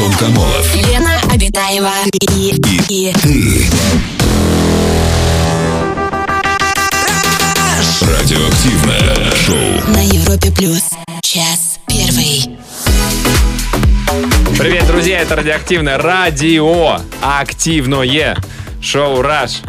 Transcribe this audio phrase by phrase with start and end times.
[0.00, 0.74] Антон Камолов.
[0.76, 2.54] Лена Обитаева и,
[2.88, 3.66] и, Ты.
[8.00, 9.92] Радиоактивное шоу.
[9.92, 10.84] на Европе плюс.
[11.20, 12.56] Час первый.
[14.58, 18.38] Привет, друзья, это радиоактивное радио активное
[18.80, 19.60] шоу «Раш»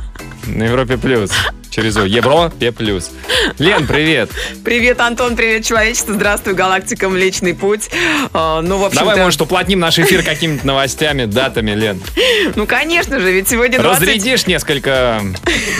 [0.45, 1.31] на Европе Плюс.
[1.71, 2.05] Через О.
[2.05, 3.11] Европе Плюс.
[3.57, 4.29] Лен, привет.
[4.65, 6.13] Привет, Антон, привет, человечество.
[6.13, 7.89] Здравствуй, галактика Млечный Путь.
[8.33, 12.01] А, ну, в общем Давай, может, уплотним наш эфир какими-то новостями, датами, Лен.
[12.57, 14.01] Ну, конечно же, ведь сегодня 20...
[14.01, 15.21] Разрядишь несколько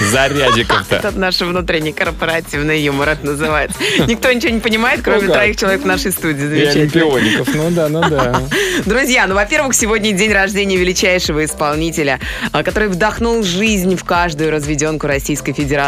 [0.10, 0.96] зарядиков-то.
[0.96, 3.78] Это наш внутренний корпоративный юмор, это называется.
[4.08, 5.36] Никто ничего не понимает, кроме Ну как?
[5.36, 6.58] троих человек в нашей студии.
[6.58, 7.54] И олимпиоников.
[7.54, 8.42] Ну да, ну да.
[8.86, 12.22] Друзья, ну, во-первых, сегодня день рождения величайшего исполнителя,
[12.54, 15.81] а, который вдохнул жизнь в каждую разведенку Российской Федерации.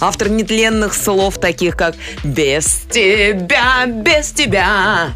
[0.00, 1.94] Автор нетленных слов, таких как
[2.24, 5.12] «Без тебя, без тебя».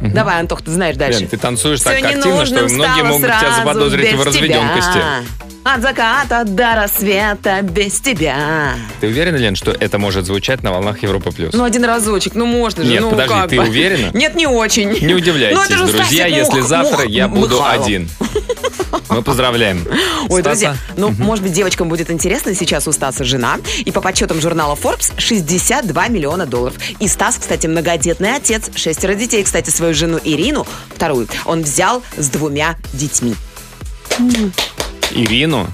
[0.00, 1.20] Давай, Антох, ты знаешь дальше.
[1.20, 4.92] Лен, ты танцуешь так Всё активно, что многие могут тебя заподозрить в разведенкости.
[4.92, 5.22] тебя.
[5.64, 8.74] От заката до рассвета без тебя.
[9.00, 11.52] Ты уверена, Лен, что это может звучать на волнах Европа Плюс?
[11.54, 12.90] Ну, один разочек, ну можно же.
[12.92, 13.62] Нет, ну, подожди, как ты бы.
[13.64, 14.10] уверена?
[14.14, 14.90] Нет, не очень.
[15.04, 17.84] Не удивляйтесь, Ну, друзья, Стасик если Мух- завтра Мух- я буду Михайлов.
[17.84, 18.08] один.
[19.08, 19.84] Мы поздравляем.
[20.28, 20.42] Ой, Стаса.
[20.42, 22.54] друзья, ну, может быть, девочкам будет интересно.
[22.54, 23.56] Сейчас у Стаса жена.
[23.84, 26.76] И по подсчетам журнала Forbes 62 миллиона долларов.
[27.00, 28.70] И Стас, кстати, многодетный отец.
[28.74, 29.42] Шестеро детей.
[29.42, 33.36] Кстати, свою жену Ирину, вторую, он взял с двумя детьми.
[35.12, 35.68] Ирину?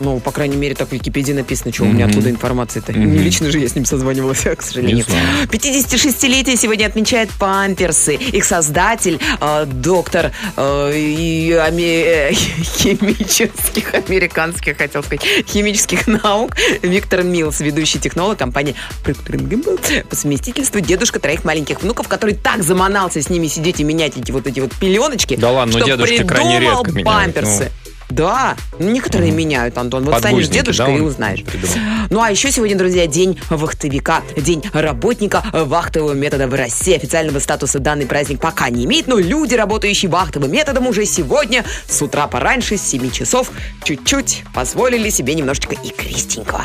[0.00, 2.92] Ну, по крайней мере, так в Википедии написано, что у меня откуда информация-то.
[2.92, 4.96] Не лично же я с ним созванивалась, к сожалению.
[4.96, 5.46] Не знаю.
[5.48, 8.14] 56-летие сегодня отмечает Памперсы.
[8.14, 12.32] Их создатель, э, доктор э, и аме- э,
[12.78, 18.74] химических, американских, хотел сказать, химических наук Виктор Милс, ведущий технолог компании
[19.04, 23.84] Procter Gamble, по совместительству дедушка троих маленьких внуков, который так заманался с ними сидеть и
[23.84, 27.34] менять эти вот эти вот пеленочки, Да ладно, ну что дедушки крайне придумал редко меняют,
[27.34, 27.72] памперсы.
[28.10, 30.04] Да, ну, некоторые меняют, Антон.
[30.04, 31.44] Вот станешь дедушкой да, и узнаешь.
[31.44, 31.76] придумал?
[32.10, 36.94] Ну а еще сегодня, друзья, день вахтовика, день работника вахтового метода в России.
[36.94, 42.00] Официального статуса данный праздник пока не имеет, но люди, работающие вахтовым методом, уже сегодня с
[42.00, 43.50] утра пораньше, с 7 часов,
[43.84, 46.64] чуть-чуть позволили себе немножечко и крестенького.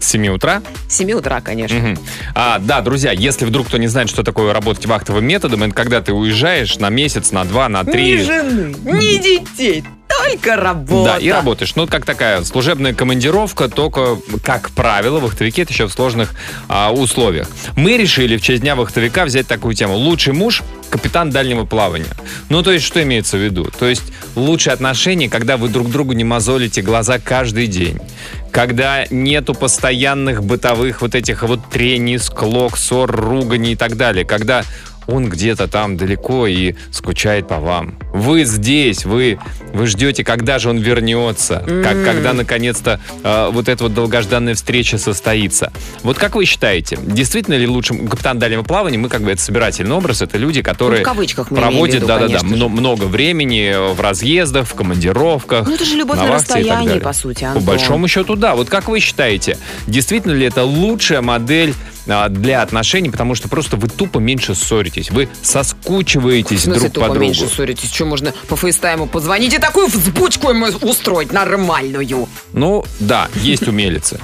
[0.00, 0.62] С 7 утра?
[0.88, 1.78] С 7 утра, конечно.
[1.78, 1.98] Мгм.
[2.34, 6.00] А, да, друзья, если вдруг кто не знает, что такое работать вахтовым методом, это когда
[6.00, 8.14] ты уезжаешь на месяц, на два, на три.
[8.14, 9.84] Ни жены, ни детей,
[10.18, 11.12] только работа.
[11.12, 11.74] Да, и работаешь.
[11.76, 16.32] Ну, как такая служебная командировка, только, как правило, вахтовики это еще в сложных
[16.68, 17.48] а, условиях.
[17.76, 19.94] Мы решили в честь Дня вахтовика взять такую тему.
[19.94, 22.10] Лучший муж– капитан дальнего плавания.
[22.48, 23.70] Ну, то есть, что имеется в виду?
[23.78, 24.02] То есть,
[24.34, 27.98] лучшие отношения, когда вы друг другу не мозолите глаза каждый день.
[28.52, 34.24] Когда нету постоянных бытовых вот этих вот трений, склок, ссор, руганий и так далее.
[34.24, 34.64] Когда
[35.10, 37.98] он где-то там далеко и скучает по вам.
[38.12, 39.38] Вы здесь, вы,
[39.72, 44.98] вы ждете, когда же он вернется, как, когда наконец-то э, вот эта вот долгожданная встреча
[44.98, 45.72] состоится.
[46.02, 49.94] Вот как вы считаете, действительно ли лучшим капитан дальнего плавания, мы как бы это собирательный
[49.94, 55.66] образ, это люди, которые Ну, проводят, да-да-да, много времени в разъездах, в командировках.
[55.66, 57.64] Ну, это же любовь на так расстоянии, по сути, По Антон.
[57.64, 58.54] большому счету, да.
[58.54, 61.74] Вот как вы считаете, действительно ли это лучшая модель
[62.28, 67.20] для отношений, потому что просто вы тупо меньше ссоритесь, вы соскучиваетесь друг по тупо другу.
[67.20, 67.92] меньше ссоритесь?
[67.92, 72.28] Что, можно по FaceTime у позвонить и такую взбучку ему устроить нормальную?
[72.52, 74.20] Ну, да, есть умелицы.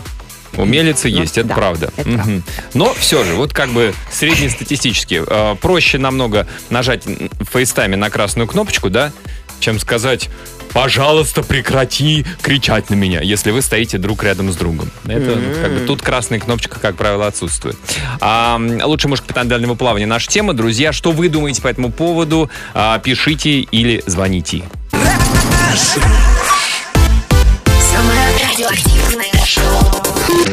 [0.56, 1.92] Умелицы Ну, есть, это да, правда.
[1.96, 2.42] это правда.
[2.74, 8.08] Но все же, вот как бы среднестатистически, э, проще намного нажать в FaceTime е на
[8.10, 9.12] красную кнопочку, да,
[9.60, 10.28] чем сказать
[10.72, 14.90] «пожалуйста, прекрати кричать на меня», если вы стоите друг рядом с другом.
[15.06, 17.76] Это как бы тут красная кнопочка, как правило, отсутствует.
[18.20, 20.06] А, м, лучше муж капитан дальнего плавания.
[20.06, 20.52] Наша тема.
[20.52, 22.50] Друзья, что вы думаете по этому поводу?
[22.74, 24.64] А, пишите или звоните.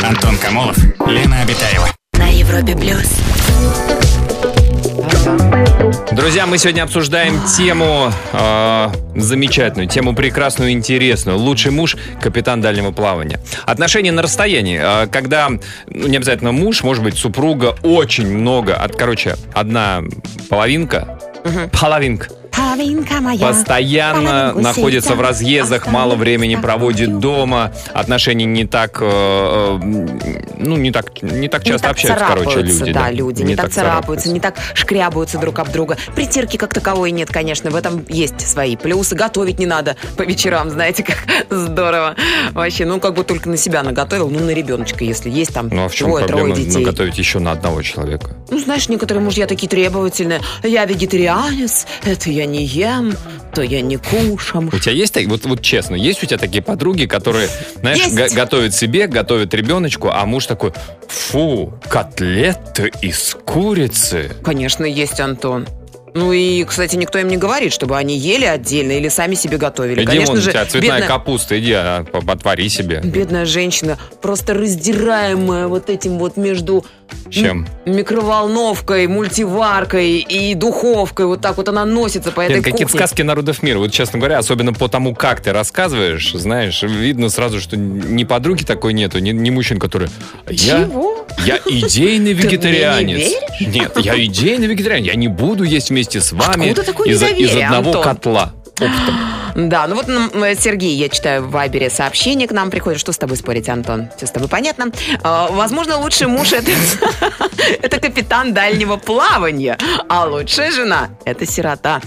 [0.03, 0.77] Антон Камолов,
[1.07, 1.89] Лена Обитаева.
[2.13, 4.12] на Европе плюс.
[6.11, 11.37] Друзья, мы сегодня обсуждаем тему э, замечательную, тему прекрасную интересную.
[11.37, 13.39] Лучший муж, капитан дальнего плавания.
[13.65, 14.79] Отношения на расстоянии.
[14.81, 15.49] э, когда,
[15.87, 18.75] ну, не обязательно муж, может быть, супруга, очень много.
[18.75, 20.03] От, короче, одна
[20.49, 22.27] половинка, половинка, Половинка.
[23.39, 29.79] Постоянно находится в разъездах, мало времени проводит дома, отношения не так, э, э,
[30.57, 32.91] ну, не так, не так часто не так общаются, короче, люди.
[32.91, 34.31] да, люди, не, так царапаются, царапаются.
[34.31, 35.97] не так шкрябаются друг об друга.
[36.15, 39.15] Притирки как таковой нет, конечно, в этом есть свои плюсы.
[39.15, 41.17] Готовить не надо по вечерам, знаете, как
[41.49, 42.15] здорово.
[42.51, 45.85] Вообще, ну, как бы только на себя наготовил, ну, на ребеночка, если есть там Ну
[45.85, 46.79] а в чем двое-трое проблема детей.
[46.79, 48.35] наготовить еще на одного человека?
[48.49, 50.41] Ну, знаешь, некоторые мужья такие требовательные.
[50.63, 53.15] Я вегетарианец, это я не ем.
[53.53, 54.69] то я не кушам.
[54.73, 57.47] У тебя есть, так- вот, вот честно, есть у тебя такие подруги, которые,
[57.81, 60.73] знаешь, го- готовят себе, готовят ребеночку, а муж такой,
[61.07, 64.31] фу, котлеты из курицы.
[64.43, 65.67] Конечно, есть, Антон.
[66.15, 69.97] Ну и, кстати, никто им не говорит, чтобы они ели отдельно или сами себе готовили.
[70.01, 73.01] Иди, Конечно вон, у же, тебя цветная бедная, капуста, иди, а, отвари себе.
[73.03, 76.85] бедная женщина, просто раздираемая вот этим вот между
[77.29, 77.67] Чем?
[77.85, 81.25] микроволновкой, мультиваркой и духовкой.
[81.25, 82.99] Вот так вот она носится по этой какие-то кухне.
[82.99, 83.79] сказки народов мира.
[83.79, 88.63] Вот, честно говоря, особенно по тому, как ты рассказываешь, знаешь, видно сразу, что ни подруги
[88.63, 90.09] такой нету, ни, ни мужчин, которые...
[90.49, 91.25] Я, Чего?
[91.45, 93.17] я идейный мне не вегетарианец.
[93.19, 93.75] веришь?
[93.75, 95.07] Нет, я идейный вегетарианец.
[95.07, 96.67] Я не буду есть вместе с вами
[97.05, 98.03] из, из одного Антон?
[98.03, 98.53] котла.
[99.55, 102.99] Да, ну вот э, Сергей, я читаю в Вайбере сообщение к нам приходит.
[102.99, 104.09] Что с тобой спорить, Антон?
[104.17, 104.91] Все с тобой понятно.
[105.23, 106.71] А, возможно, лучший муж это,
[107.81, 109.77] это капитан дальнего плавания,
[110.09, 112.01] а лучшая жена это сирота.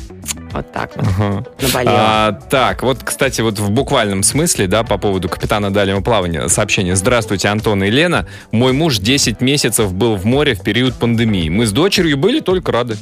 [0.52, 1.62] Вот так вот.
[1.62, 1.96] Наболело.
[1.96, 6.96] А, так, вот, кстати, вот в буквальном смысле, да, по поводу капитана дальнего плавания, сообщение.
[6.96, 8.26] Здравствуйте, Антон и Лена.
[8.52, 11.48] Мой муж 10 месяцев был в море в период пандемии.
[11.48, 12.96] Мы с дочерью были только рады.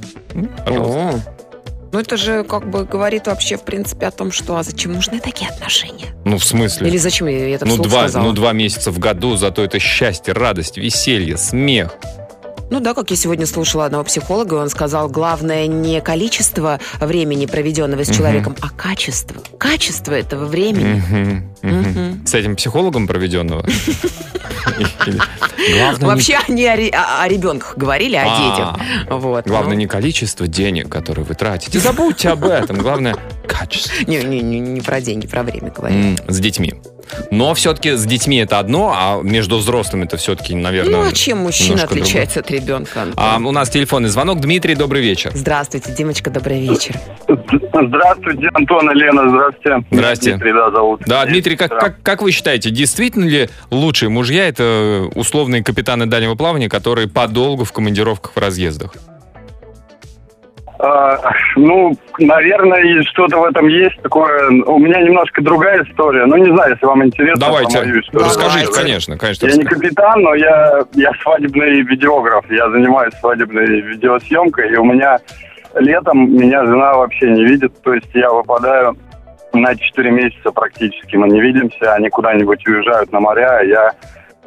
[0.64, 1.20] Пожалуйста.
[1.28, 1.33] О.
[1.94, 5.20] Ну это же как бы говорит вообще в принципе о том, что а зачем нужны
[5.20, 6.06] такие отношения?
[6.24, 6.88] Ну, в смысле?
[6.88, 8.24] Или зачем я это ну, два, сказала?
[8.24, 11.94] ну, два месяца в году, зато это счастье, радость, веселье, смех.
[12.68, 18.02] Ну да, как я сегодня слушала одного психолога, он сказал, главное не количество времени, проведенного
[18.02, 18.16] с Мгм.
[18.16, 19.40] человеком, а качество.
[19.56, 21.00] Качество этого времени.
[21.08, 21.54] Мгм.
[21.62, 22.26] Мгм.
[22.26, 23.64] С этим психологом проведенного?
[26.00, 28.76] Вообще они о, ре- о- о ребенках говорили, о А.
[29.06, 29.46] детях.
[29.46, 29.80] Главное ну.
[29.80, 31.78] не количество денег, которые вы тратите.
[31.78, 32.78] Забудьте об этом.
[32.78, 33.16] Главное
[33.46, 33.92] качество.
[34.06, 36.08] Не, не, не, не про деньги, про время говорили.
[36.10, 36.74] М, С детьми.
[37.30, 41.02] Но все-таки с детьми это одно, а между взрослыми это все-таки, наверное...
[41.02, 43.02] Ну а чем мужчина отличается от ребенка?
[43.02, 43.24] Антон?
[43.24, 44.40] А, у нас телефонный звонок.
[44.40, 45.30] Дмитрий, добрый вечер.
[45.34, 46.96] Здравствуйте, Димочка, добрый вечер.
[47.28, 49.84] Здравствуйте, Антон и Лена, здравствуйте.
[49.90, 50.30] Здрасте.
[50.32, 51.02] Дмитрий, да, зовут.
[51.06, 56.34] Да, Дмитрий, как, как, как вы считаете, действительно ли лучшие мужья это условные капитаны дальнего
[56.34, 58.94] плавания, которые подолгу в командировках в разъездах?
[60.84, 61.18] А,
[61.56, 64.50] ну, наверное, что-то в этом есть такое.
[64.50, 66.26] У меня немножко другая история.
[66.26, 67.40] Ну, не знаю, если вам интересно.
[67.40, 67.78] Давайте,
[68.12, 69.46] расскажите, конечно, конечно.
[69.46, 69.86] Я не расскажите.
[69.86, 72.44] капитан, но я, я свадебный видеограф.
[72.50, 75.18] Я занимаюсь свадебной видеосъемкой, и у меня
[75.76, 77.72] летом меня жена вообще не видит.
[77.82, 78.94] То есть я выпадаю
[79.54, 81.16] на 4 месяца практически.
[81.16, 83.92] Мы не видимся, они куда-нибудь уезжают на моря, а я,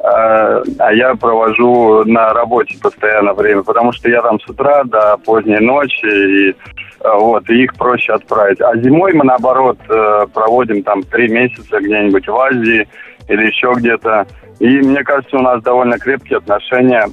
[0.00, 5.58] а я провожу на работе постоянно время, потому что я там с утра до поздней
[5.58, 6.54] ночи, и, э,
[7.18, 8.60] вот, и их проще отправить.
[8.60, 12.88] А зимой мы, наоборот, э, проводим там 3 месяца где-нибудь в Азии
[13.28, 14.26] или еще где-то.
[14.60, 17.08] И мне кажется, у нас довольно крепкие отношения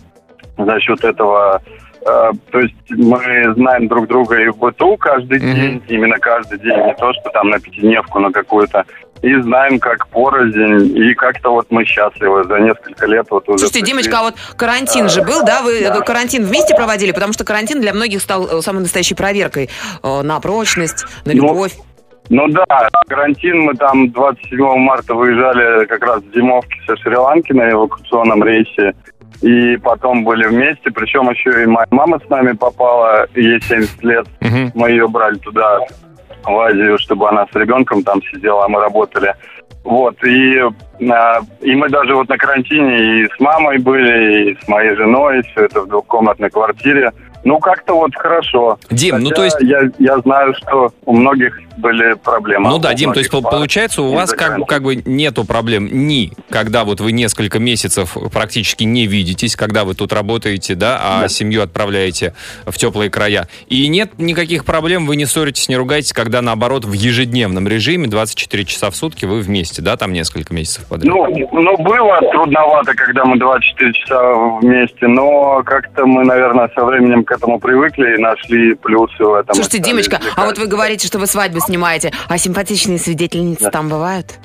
[0.57, 1.61] за счет этого.
[2.07, 3.19] Э, То есть мы
[3.55, 5.55] знаем друг друга и в быту каждый Мгм.
[5.55, 8.85] день, именно каждый день, не то, что там на пятидневку, на какую-то.
[9.21, 13.59] И знаем, как порознь, и как-то вот мы счастливы за несколько лет вот уже.
[13.59, 13.91] Слушайте, пришли.
[14.03, 15.61] Димочка, а вот карантин же был, да?
[15.61, 16.01] Вы Да.
[16.01, 17.11] карантин вместе проводили?
[17.11, 19.69] Потому что карантин для многих стал э, самой настоящей проверкой
[20.03, 21.73] э, на прочность, на Ну, любовь.
[22.29, 22.65] Ну да,
[23.07, 28.93] карантин мы там 27 марта выезжали как раз с зимовки со Шри-Ланки на эвакуационном рейсе.
[29.41, 34.25] И потом были вместе, причем еще и моя мама с нами попала, ей 70 лет.
[34.73, 35.79] Мы ее брали туда,
[36.47, 39.35] в Азию, чтобы она с ребенком там сидела, а мы работали.
[39.83, 40.59] Вот, и,
[41.11, 45.43] а, и мы даже вот на карантине и с мамой были, и с моей женой,
[45.43, 47.11] все это в двухкомнатной квартире.
[47.43, 48.79] Ну, как-то вот хорошо.
[48.89, 49.57] Дим, ну Хотя то есть...
[49.61, 52.69] Я, я знаю, что у многих были проблемы.
[52.69, 56.31] Ну да, Дим, то есть пар получается у вас как, как бы нету проблем ни
[56.49, 61.27] когда вот вы несколько месяцев практически не видитесь, когда вы тут работаете, да, а Да.
[61.27, 62.33] семью отправляете
[62.65, 63.47] в теплые края.
[63.67, 68.65] И нет никаких проблем, вы не ссоритесь, не ругаетесь, когда наоборот в ежедневном режиме 24
[68.65, 71.13] часа в сутки вы вместе, да, там несколько месяцев подряд.
[71.13, 77.23] Ну, ну, было трудновато, когда мы 24 часа вместе, но как-то мы, наверное, со временем
[77.23, 79.55] к этому привыкли и нашли плюсы в этом.
[79.55, 83.71] Слушайте, Димочка, а вот вы говорите, что вы свадьбы снимаете, а симпатичные свидетельницы Да.
[83.71, 84.35] там бывают?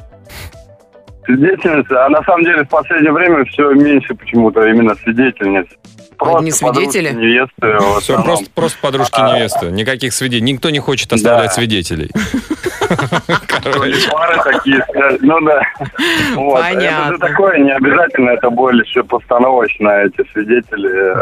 [1.25, 5.67] Свидетельница, а на самом деле в последнее время все меньше почему-то именно свидетельниц.
[6.19, 7.15] Просто подружки, свидетели?
[7.15, 7.99] невесты.
[8.03, 9.67] Все, просто, просто подружки невесты.
[9.71, 10.53] Никаких свидетелей.
[10.53, 11.53] Никто не хочет оставлять Да.
[11.55, 12.11] свидетелей.
[14.11, 14.85] Пары такие,
[15.21, 15.63] ну да.
[16.35, 16.59] Вот.
[16.59, 17.13] Это Понятно.
[17.15, 21.15] же такое, не обязательно это больше постановочно, эти свидетели.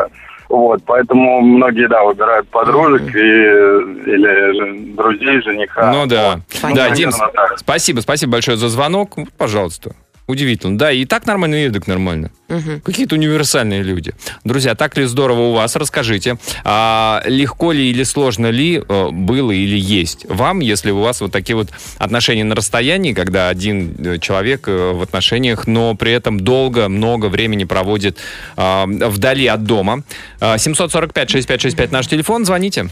[0.49, 5.93] Вот, поэтому многие, да, выбирают подружек и, или друзей, жениха.
[5.93, 6.40] Ну да.
[6.62, 6.75] Вот.
[6.75, 7.11] Да, Ну, Дим,
[7.57, 9.11] спасибо, спасибо большое за звонок.
[9.37, 9.95] Пожалуйста.
[10.28, 10.76] Удивительно.
[10.76, 12.30] Да, и так нормально, и так нормально.
[12.49, 12.82] Мгм.
[12.82, 14.12] Какие-то универсальные люди.
[14.44, 15.75] Друзья, так ли здорово у вас?
[15.75, 21.23] Расскажите, а, легко ли или сложно ли э, было или есть вам, если у вас
[21.23, 26.12] вот такие вот отношения на расстоянии, когда один э, человек э, в отношениях, но при
[26.12, 28.18] этом долго, много времени проводит
[28.56, 30.02] а, вдали от дома.
[30.40, 32.90] А, 745-6565 наш телефон, звоните.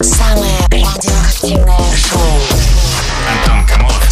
[0.00, 2.75] Самое радиоактивное шоу.
[3.26, 4.05] Антон Камолов,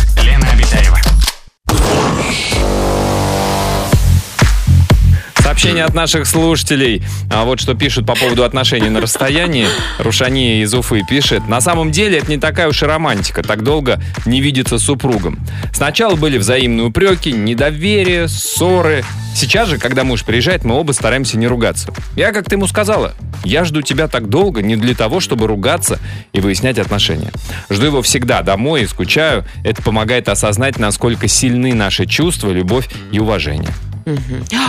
[5.55, 7.01] Сообщение от наших слушателей.
[7.31, 9.69] А вот что пишут по поводу отношений на расстоянии.
[10.01, 11.47] Рушани из Уфы пишет.
[11.47, 13.45] На самом деле это не такая уж и романтика.
[13.45, 15.39] Так долго не видеться с супругом.
[15.73, 19.05] Сначала были взаимные упреки, недоверие, ссоры.
[19.37, 21.95] Сейчас же, когда муж приезжает, мы оба стараемся не ругаться.
[22.17, 26.01] Я как-то ему сказала, я жду тебя так долго не для того, чтобы ругаться
[26.33, 27.31] и выяснять отношения.
[27.71, 29.45] Жду его всегда домой и скучаю.
[29.63, 33.71] Это помогает осознать, насколько сильны наши чувства, любовь и уважение.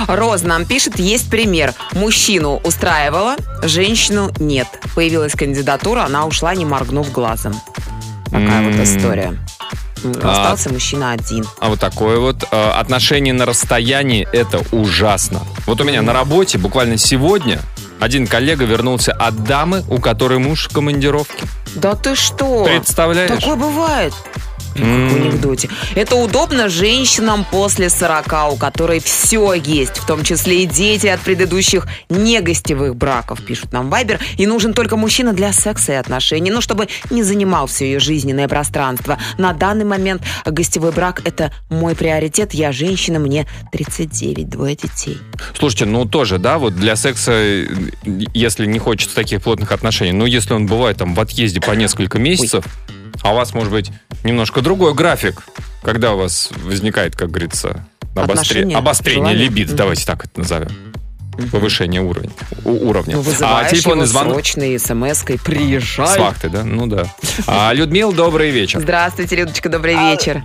[0.07, 1.73] Роз нам пишет, есть пример.
[1.93, 4.67] Мужчину устраивала, женщину нет.
[4.95, 7.53] Появилась кандидатура, она ушла, не моргнув глазом.
[8.25, 9.37] Такая вот история.
[10.03, 11.45] А- Остался мужчина один.
[11.59, 15.41] А вот такое вот э, отношение на расстоянии это ужасно.
[15.65, 17.59] Вот у меня на работе буквально сегодня
[17.99, 21.45] один коллега вернулся от дамы, у которой муж в командировке.
[21.75, 22.65] Да ты что?
[22.65, 23.31] Представляешь?
[23.31, 24.13] Такое бывает.
[24.75, 25.69] Как в анекдоте.
[25.95, 31.21] Это удобно женщинам после 40, у которой все есть, в том числе и дети от
[31.21, 34.19] предыдущих негостевых браков, пишут нам Вайбер.
[34.37, 38.49] И нужен только мужчина для секса и отношений, ну, чтобы не занимал все ее жизненное
[38.49, 39.17] пространство.
[39.37, 42.53] На данный момент гостевой брак– это мой приоритет.
[42.53, 45.17] Я женщина, мне 39, двое детей.
[45.57, 47.67] Слушайте, ну тоже, да, вот для секса, э,
[48.33, 52.19] если не хочется таких плотных отношений, ну если он бывает там в отъезде по несколько
[52.19, 52.65] месяцев,
[53.25, 53.91] а у вас может быть
[54.23, 55.41] немножко другой график,
[55.81, 59.35] когда у вас возникает, как говорится, обостре- обострение желание.
[59.49, 60.69] либидо, давайте так это назовем.
[61.51, 62.29] Повышение уровня.
[62.63, 63.15] у- уровня.
[63.17, 65.39] Ну, а телефонный звонок срочной смс-кой.
[65.43, 66.07] Приезжай.
[66.07, 66.63] с вахты, да?
[66.63, 67.07] Ну да.
[67.47, 68.79] А, Людмила, добрый вечер.
[68.79, 70.43] Здравствуйте, Людочка, добрый А, вечер.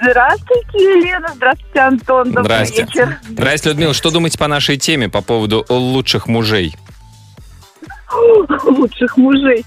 [0.00, 1.28] Здравствуйте, Елена.
[1.34, 2.24] Здравствуйте, Антон.
[2.30, 2.82] Добрый Здрасте.
[2.82, 3.18] вечер.
[3.30, 3.94] Здрасте, Людмила.
[3.94, 6.76] Что думаете по нашей теме по поводу лучших мужей?
[8.64, 9.64] Лучших мужей.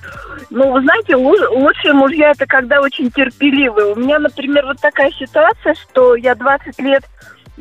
[0.55, 3.91] Ну, вы знаете, лу- лучшие мужья это когда очень терпеливые.
[3.91, 7.03] У меня, например, вот такая ситуация, что я 20 лет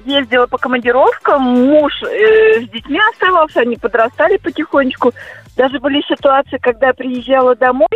[0.06, 5.12] ездила по командировкам, муж э, с детьми оставался, они подрастали потихонечку.
[5.56, 7.88] Даже были ситуации, когда я приезжала домой,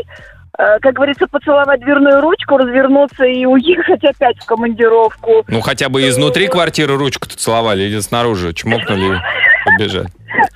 [0.58, 5.44] э, как говорится, поцеловать дверную ручку, развернуться и уехать опять в командировку.
[5.46, 9.18] Ну, хотя бы изнутри квартиры ручку-то целовали или снаружи чмокнули и
[9.64, 10.08] побежали.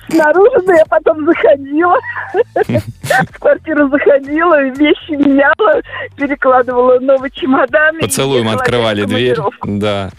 [0.09, 1.97] Снаружи, но я потом заходила,
[2.55, 5.81] в квартиру заходила, вещи меняла,
[6.15, 7.99] перекладывала новый чемодан.
[7.99, 9.37] Поцелуем открывали дверь.
[9.63, 10.11] Да.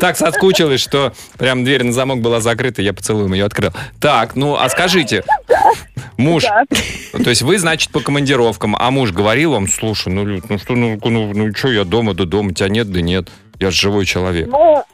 [0.00, 3.70] Так соскучилась, что прям дверь на замок была закрыта, я поцелуем ее открыл.
[4.00, 5.24] Так, ну, а скажите,
[6.16, 6.64] муж, Да.
[7.22, 10.74] то есть вы, значит, по командировкам, а муж говорил вам, слушай, ну, Люд, ну что,
[10.74, 13.28] ну, ну, ну что, я дома, да дома, тебя нет, да нет,
[13.58, 14.48] я же живой человек.
[14.50, 14.84] Ну,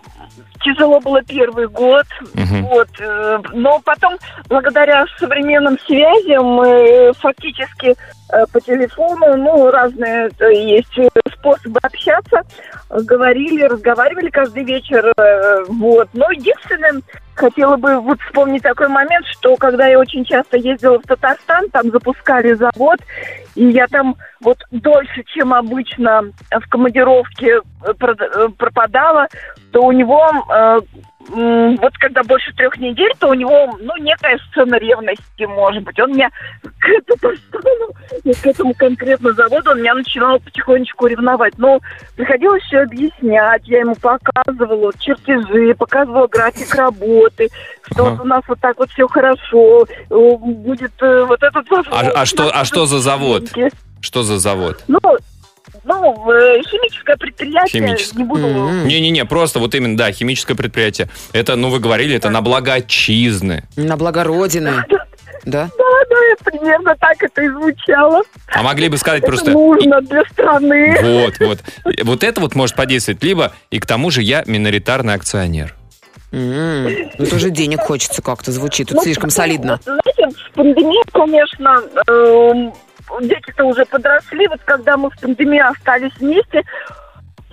[0.67, 2.63] тяжело было первый год, Мгм.
[2.67, 4.17] вот, э, но потом,
[4.49, 7.95] благодаря современным связям, э, фактически
[8.53, 12.43] по телефону, ну, разные э, есть э, способы общаться,
[12.91, 16.09] э, говорили, разговаривали каждый вечер, э, вот.
[16.13, 17.03] Но единственное,
[17.35, 21.91] хотела бы вот вспомнить такой момент, что когда я очень часто ездила в Татарстан, там
[21.91, 22.99] запускали завод,
[23.55, 29.29] и я там вот дольше, чем обычно в командировке э, э, пропадала,
[29.71, 30.81] то у него э,
[31.29, 35.99] вот когда больше трех недель, то у него, ну, некая сцена ревности, может быть.
[35.99, 36.31] Он меня
[36.79, 37.91] к Татарстану,
[38.25, 41.55] и к этому конкретно заводу, он меня начинал потихонечку ревновать.
[41.59, 41.81] Но
[42.17, 47.49] приходилось все объяснять, я ему показывала чертежи, показывала график работы,
[47.91, 48.23] что Ага.
[48.23, 51.67] у нас вот так вот все хорошо, будет э, вот этот...
[51.69, 53.45] завод, А, а что, а что за завод?
[54.01, 54.85] Что за завод?
[54.87, 55.01] Ну,
[55.87, 58.19] ну, э, химическое предприятие, Химическое.
[58.19, 58.47] не буду...
[58.85, 61.09] Не-не-не, просто вот именно, да, химическое предприятие.
[61.33, 63.65] Это, ну, вы говорили, это на благо отчизны.
[63.77, 64.85] На благо Родины.
[65.45, 65.71] Да?
[65.79, 68.23] Да, да, примерно так это и звучало.
[68.49, 69.53] А могли бы сказать Это просто...
[69.53, 70.97] нужно для страны.
[71.01, 71.59] Вот, вот.
[72.03, 73.23] Вот это вот может подействовать.
[73.23, 75.77] Либо, и к тому же я миноритарный акционер.
[76.33, 76.89] М,
[77.19, 78.89] Ну, тоже денег хочется как-то, звучит.
[78.89, 79.79] Тут Ну, слишком солидно.
[79.85, 82.73] Знаете, в пандемии, конечно, эм,
[83.21, 84.47] дети-то уже подросли.
[84.49, 86.65] Вот когда мы в пандемии остались вместе,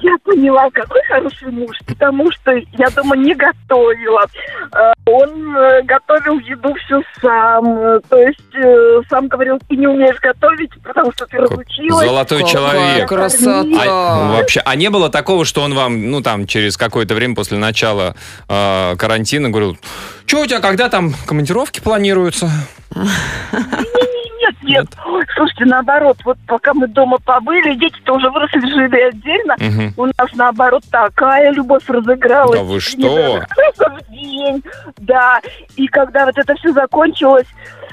[0.03, 4.25] я поняла, какой хороший муж, потому что я дома не готовила.
[4.73, 8.01] Э, Он э, готовил еду всю сам.
[8.09, 12.05] То есть э, сам говорил, ты не умеешь готовить, потому что ты разучилась.
[12.05, 13.07] Золотой Какая человек.
[13.07, 13.63] красота.
[13.87, 17.57] А, вообще, а не было такого, что он вам, ну там, через какое-то время после
[17.57, 18.15] начала
[18.49, 19.77] э, карантина говорил,
[20.25, 22.49] что у тебя, когда там командировки планируются?
[24.43, 24.87] Нет, нет.
[25.35, 29.55] Слушайте, наоборот, вот пока мы дома побыли, дети-то уже выросли, жили отдельно.
[29.59, 29.93] Мгм.
[29.97, 32.59] У нас, наоборот, такая любовь разыгралась.
[32.59, 33.41] Да вы что?
[33.77, 34.63] В день,
[34.97, 35.39] да.
[35.75, 37.47] И когда вот это все закончилось,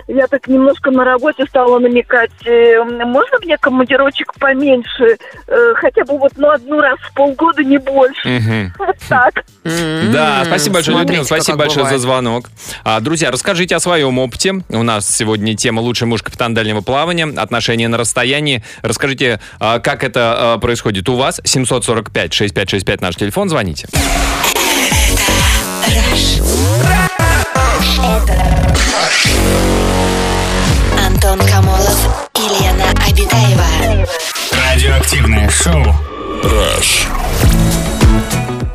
[0.09, 5.19] я так немножко на работе стала намекать, э, можно мне командировочек поменьше?
[5.47, 8.41] Э, Хотя бы вот, ну, одну раз в полгода, не больше.
[8.79, 9.45] Вот так.
[9.65, 10.13] М-м-м.
[10.13, 12.47] Да, спасибо большое, Людмила, спасибо большое за звонок.
[12.85, 14.55] А, друзья, расскажите о своем опыте.
[14.69, 18.63] У нас сегодня тема «Лучший муж капитан дальнего плавания», отношения на расстоянии.
[18.83, 21.41] Расскажите, а, как это а, происходит у вас.
[21.45, 23.89] 745-6565 наш телефон, звоните.
[35.11, 35.83] Радиоактивное шоу.
[36.45, 37.09] Rush.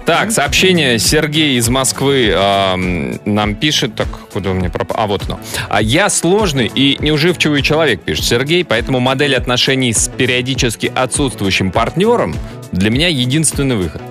[0.06, 3.96] Так, сообщение Сергей из Москвы ам, нам пишет.
[3.96, 4.98] Так, куда у меня пропал?
[5.00, 5.40] А, вот оно.
[5.70, 12.36] А я сложный и неуживчивый человек, пишет Сергей, поэтому модель отношений с периодически отсутствующим партнером
[12.74, 14.02] для меня единственный выход.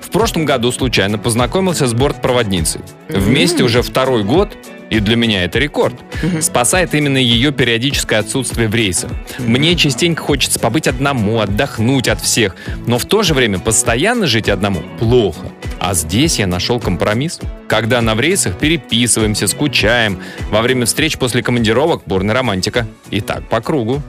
[0.00, 2.80] В прошлом году случайно познакомился с бортпроводницей.
[3.08, 4.56] Вместе уже второй год,
[4.94, 5.96] и для меня это рекорд.
[6.40, 9.10] Спасает именно ее периодическое отсутствие в рейсах.
[9.38, 12.54] Мне частенько хочется побыть одному, отдохнуть от всех,
[12.86, 15.50] но в то же время постоянно жить одному плохо.
[15.80, 17.40] А здесь я нашел компромисс.
[17.68, 20.20] Когда на в рейсах переписываемся, скучаем.
[20.50, 22.86] Во время встреч после командировок бурная романтика.
[23.10, 24.00] И так по кругу.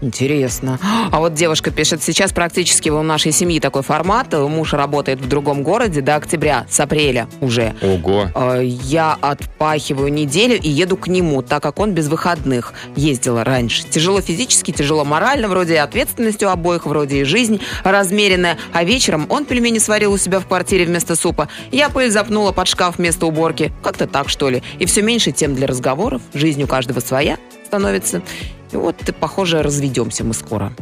[0.00, 0.78] Интересно.
[1.10, 4.32] А вот девушка пишет, сейчас практически у нашей семьи такой формат.
[4.32, 7.74] Муж работает в другом городе до октября, с апреля уже.
[7.82, 8.28] Ого.
[8.34, 13.84] Э, Я отпахиваю неделю и еду к нему, так как он без выходных ездила раньше.
[13.88, 18.56] Тяжело физически, тяжело морально, вроде и ответственность у обоих, вроде и жизнь размеренная.
[18.72, 21.48] А вечером он пельмени сварил у себя в квартире вместо супа.
[21.72, 23.72] Я пыль запнула под шкаф вместо уборки.
[23.82, 24.62] Как-то так, что ли.
[24.78, 26.22] И все меньше тем для разговоров.
[26.32, 28.22] Жизнь у каждого своя становится.
[28.72, 30.72] И вот, ты, похоже, разведемся мы скоро.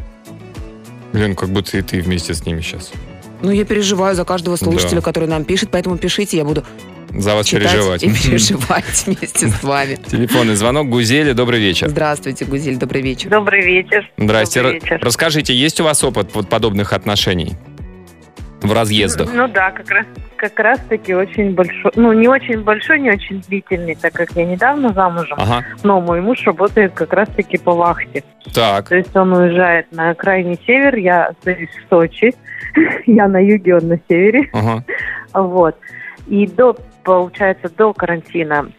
[1.12, 2.92] Лен, как будто и ты вместе с ними сейчас.
[3.40, 5.02] Ну, я переживаю за каждого слушателя, Да.
[5.02, 6.64] который нам пишет, поэтому пишите, я буду
[7.16, 8.02] За вас читать переживать.
[8.02, 9.98] и переживать вместе с вами.
[10.06, 11.88] Телефонный звонок Гузели, добрый вечер.
[11.88, 13.30] Здравствуйте, Гузель, добрый вечер.
[13.30, 14.10] Добрый вечер.
[14.18, 14.60] Здрасте.
[14.62, 14.98] Добрый Ра- вечер.
[15.02, 17.56] Расскажите, есть у вас опыт вот подобных отношений?
[18.62, 19.28] В разъездах?
[19.32, 23.40] Ну да, как раз как раз таки очень большой, ну не очень большой, не очень
[23.40, 25.64] длительный, так как я недавно замужем, Ага.
[25.82, 28.22] но мой муж работает как раз таки по вахте.
[28.54, 28.88] Так.
[28.88, 32.34] То есть он уезжает на крайний север, я остаюсь в Сочи,
[33.06, 34.84] я на юге, он на севере, Ага.
[35.34, 35.76] вот.
[36.28, 38.70] И до, получается, до карантина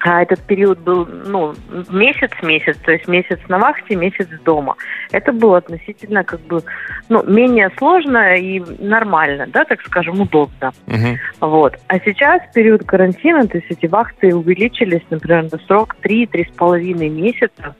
[0.00, 1.54] а этот период был, ну,
[1.90, 4.76] месяц-месяц, то есть месяц на вахте, месяц дома.
[5.12, 6.62] Это было относительно, как бы,
[7.10, 10.72] ну, менее сложно и нормально, да, так скажем, удобно.
[10.86, 11.18] Мгм.
[11.40, 11.76] Вот.
[11.88, 17.74] А сейчас, период карантина, то есть эти вахты увеличились, например, на срок 3-3,5 месяца.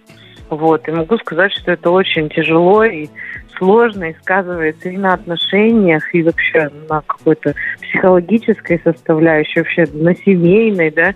[0.50, 0.88] Вот.
[0.88, 3.08] И могу сказать, что это очень тяжело и
[3.56, 10.90] сложно, и сказывается и на отношениях, и вообще на какой-то психологической составляющей, вообще на семейной,
[10.90, 11.14] да.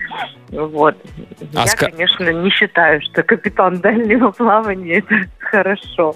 [0.54, 0.96] Вот.
[1.54, 6.14] А Я, ска- конечно, не считаю, что капитан дальнего плавания это хорошо.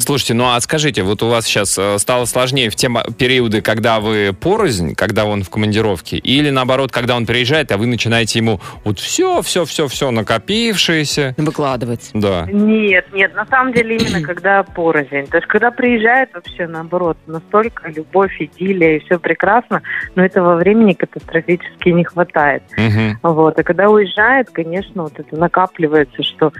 [0.00, 4.00] Слушайте, ну а скажите, вот у вас сейчас э, стало сложнее в те периоды, когда
[4.00, 8.60] вы порознь, когда он в командировке, или наоборот, когда он приезжает, а вы начинаете ему
[8.84, 11.34] вот все, все, все, все накопившееся.
[11.36, 12.10] Выкладывать.
[12.14, 12.46] Да.
[12.50, 15.26] Нет, нет, на самом деле именно когда порознь.
[15.26, 19.82] То есть когда приезжает вообще наоборот, настолько любовь, идиллия и все прекрасно,
[20.14, 22.62] но этого времени катастрофически не хватает.
[22.76, 23.18] Мгм.
[23.22, 23.58] Вот.
[23.58, 26.52] А когда уезжает, конечно, вот это накапливается, что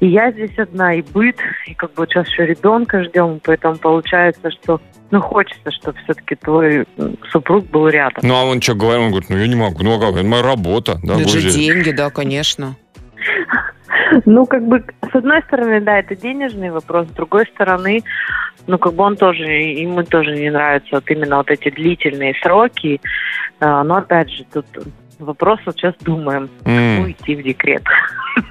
[0.00, 4.50] и я здесь одна, и быт, и как бы сейчас еще ребенка ждем, поэтому получается,
[4.50, 4.80] что
[5.10, 6.84] ну хочется, чтобы все-таки твой
[7.30, 8.20] супруг был рядом.
[8.22, 9.02] Ну а он что говорит?
[9.02, 10.98] Он говорит, ну я не могу, ну а как, это моя работа.
[11.02, 11.52] Да, это же Гузель?
[11.52, 12.76] деньги, да, конечно.
[14.24, 18.02] Ну, как бы, с одной стороны, да, это денежный вопрос, с другой стороны,
[18.66, 23.00] ну, как бы он тоже, ему тоже не нравятся вот именно вот эти длительные сроки.
[23.60, 24.66] А, Но, опять же, тут
[25.18, 27.82] вопрос вот сейчас думаем, М, уйти в декрет.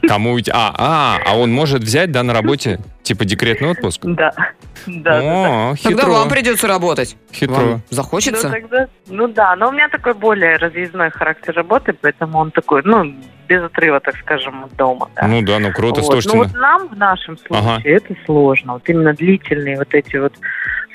[0.08, 0.50] Кому ведь...
[0.50, 4.02] А, а, а он может взять, да, на работе Типа декретный отпуск?
[4.04, 4.34] Да.
[4.36, 4.42] Да,
[4.86, 5.70] да, да.
[5.72, 6.12] О, Тогда хитро.
[6.12, 7.16] вам придется работать.
[7.32, 7.56] Хитро.
[7.56, 8.50] Вам Ну, захочется?
[8.50, 13.16] тогда, ну да, но у меня такой более разъездной характер работы, поэтому он такой, ну,
[13.48, 15.10] без отрыва, так скажем, от дома.
[15.16, 15.26] Да.
[15.26, 16.06] Ну да, ну круто, Вот.
[16.12, 16.36] слушайте.
[16.38, 17.82] Ну ну- вот нам в нашем случае Ага.
[17.86, 18.74] это сложно.
[18.74, 20.34] Вот именно длительные вот эти вот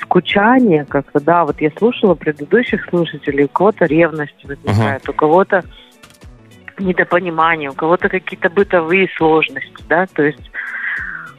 [0.02, 5.64] скучания, как-то, да, вот я слушала предыдущих слушателей, у кого-то ревность возникает, у кого-то
[6.82, 10.50] недопонимание, у кого-то какие-то бытовые сложности, да, то есть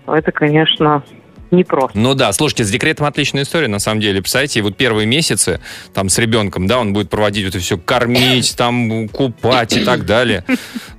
[0.08, 1.04] это, конечно,
[1.52, 1.98] непросто.
[1.98, 4.22] Ну да, слушайте, с декретом отличная история, на самом деле.
[4.22, 5.62] Представляете, и вот первые месяцы
[5.94, 10.44] там с ребенком, да, он будет проводить это все, кормить, там, купать и так далее.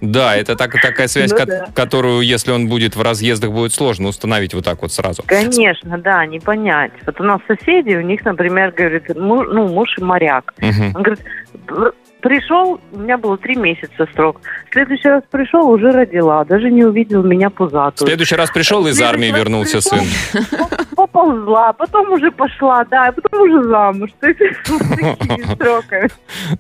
[0.01, 1.67] Да, это так, такая связь, Ну ко- да.
[1.75, 5.25] которую, если он будет в разъездах, будет сложно установить вот так вот сразу.
[5.27, 6.93] Конечно, да, не понять.
[7.05, 10.55] Вот у нас соседи, у них, например, говорит, му- ну, муж моряк.
[10.59, 10.93] Мгм.
[10.95, 11.25] Он говорит,
[11.69, 14.41] «Р- пришел, у меня было три месяца срок.
[14.71, 18.09] В следующий раз пришел, уже родила, даже не увидел меня В пузатую.
[18.09, 19.99] следующий раз пришел, из армии вернулся пришел,
[20.33, 20.49] сын.
[20.97, 24.11] Поползла, потом уже пошла, да, и потом уже замуж.
[24.21, 24.41] То есть
[25.59, 26.09] сроками.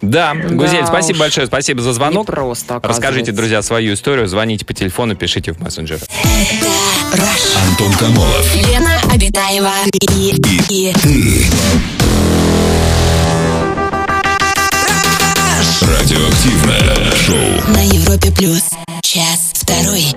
[0.02, 1.20] Да, Гузель, Да спасибо уж.
[1.20, 2.28] большое, спасибо за звонок.
[2.28, 5.98] Непросто, Расскажите, друзья, свою историю, звоните по телефону, пишите в мессенджер.
[7.70, 8.54] Антон Камолов.
[8.54, 9.72] Лена Обитаева
[10.12, 10.34] и,
[10.68, 10.92] и
[15.86, 17.72] Радиоактивное шоу.
[17.72, 18.62] на Европе плюс.
[19.02, 20.14] Час второй.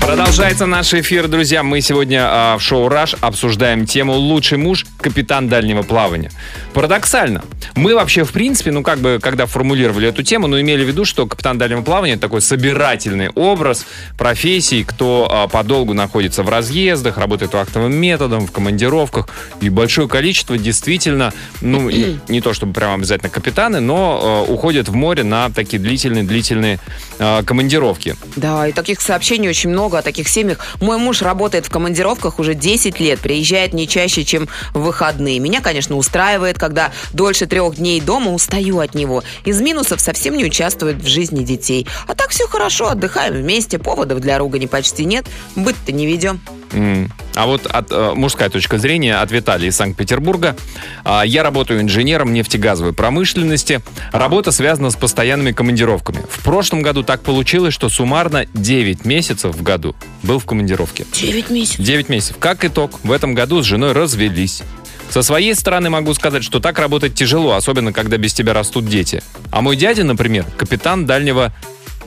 [0.00, 1.62] Продолжается наш эфир, друзья.
[1.62, 6.32] Мы сегодня а, в шоу «Раш» обсуждаем тему «Лучший муж– капитан дальнего плавания».
[6.72, 7.42] Парадоксально.
[7.76, 11.04] Мы вообще, в принципе, ну, как бы, когда формулировали эту тему, ну, имели в виду,
[11.04, 13.86] что капитан дальнего плавания– это такой собирательный образ
[14.18, 19.28] профессии, кто а, подолгу находится в разъездах, работает вахтовым методом, в командировках.
[19.60, 24.88] И большое количество действительно, ну, и не то чтобы прям обязательно капитаны, но а, уходят
[24.88, 26.80] в море на такие длительные-длительные
[27.18, 28.16] а, командировки.
[28.36, 30.58] Да, и таких сообщений очень много о таких семьях.
[30.80, 35.38] Мой муж работает в командировках уже 10 лет, приезжает не чаще, чем в выходные.
[35.38, 39.22] Меня, конечно, устраивает, когда дольше трех дней дома устаю от него.
[39.44, 41.86] Из минусов совсем не участвует в жизни детей.
[42.06, 45.26] А так все хорошо, отдыхаем вместе, поводов для ругани почти нет,
[45.56, 46.40] быт-то не ведем.
[46.72, 50.56] А вот от, э, мужская точка зрения от Виталия из Санкт-Петербурга.
[51.04, 53.80] А, Я работаю инженером нефтегазовой промышленности.
[54.12, 56.22] Работа связана с постоянными командировками.
[56.28, 61.06] В прошлом году так получилось, что суммарно 9 месяцев в году был в командировке.
[61.12, 61.80] 9 месяцев.
[61.80, 62.36] 9 месяцев.
[62.38, 64.62] Как итог, в этом году с женой развелись.
[65.10, 69.22] Со своей стороны могу сказать, что так работать тяжело, особенно когда без тебя растут дети.
[69.50, 71.52] А мой дядя, например, капитан дальнего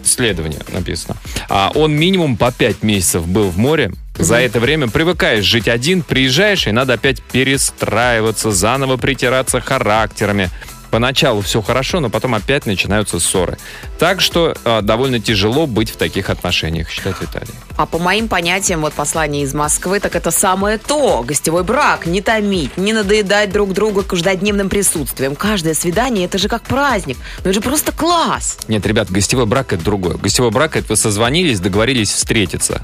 [0.03, 1.17] следования написано.
[1.49, 3.91] А он минимум по 5 месяцев был в море.
[4.17, 10.49] За это время привыкаешь жить один, приезжаешь, и надо опять перестраиваться, заново притираться характерами.
[10.93, 13.57] Поначалу все хорошо, но потом опять начинаются ссоры.
[13.97, 17.49] Так что э, довольно тяжело быть в таких отношениях, считает Виталий.
[17.77, 21.23] А по моим понятиям, вот послание из Москвы, так это самое то.
[21.23, 25.35] Гостевой брак, не томить, не надоедать друг другу каждодневным присутствием.
[25.35, 27.17] Каждое свидание, это же как праздник.
[27.43, 28.59] Ну это же просто класс.
[28.67, 30.17] Нет, ребят, гостевой брак это другое.
[30.17, 32.83] Гостевой брак это вы созвонились, договорились встретиться.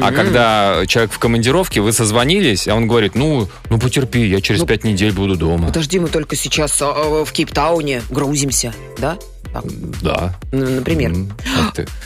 [0.00, 4.60] А когда человек в командировке, вы созвонились, а он говорит, ну, ну потерпи, я через
[4.60, 5.66] Ну, пять недель буду дома.
[5.66, 9.18] Подожди, мы только сейчас а, а, в Кейптауне грузимся, да?
[9.52, 9.64] Так,
[10.00, 10.34] Да.
[10.50, 11.12] ну, например.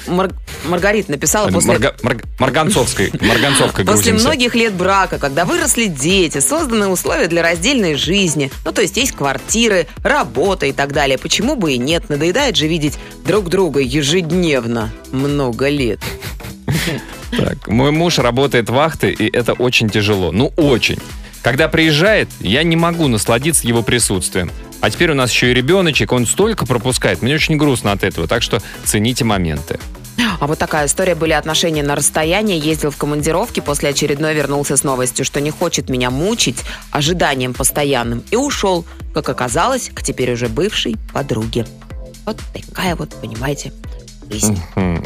[0.09, 0.33] Мар-
[0.65, 1.75] Маргарита написала после...
[1.75, 3.13] Марга- Марга- Марганцовской.
[3.21, 8.83] Марганцовкой После многих лет брака, когда выросли дети, созданы условия для раздельной жизни, ну то
[8.83, 13.49] есть есть квартиры, работа и так далее, почему бы и нет, надоедает же видеть друг
[13.49, 16.01] друга ежедневно много лет.
[17.31, 20.33] Так, мой муж работает вахтой, и это очень тяжело.
[20.33, 20.99] Ну, очень.
[21.43, 24.51] Когда приезжает, я не могу насладиться его присутствием.
[24.81, 27.23] А теперь у нас еще и ребеночек, он столько пропускает.
[27.23, 29.79] Мне очень грустно от этого, так что цените моменты.
[30.41, 32.63] А вот такая история были отношения на расстоянии.
[32.63, 36.59] Ездил в командировке, после очередной вернулся с новостью, что не хочет меня мучить
[36.91, 38.23] ожиданием постоянным.
[38.31, 38.85] И ушел,
[39.15, 41.67] как оказалось, к теперь уже бывшей подруге.
[42.25, 43.73] Вот такая вот, понимаете,
[44.29, 44.61] жизнь.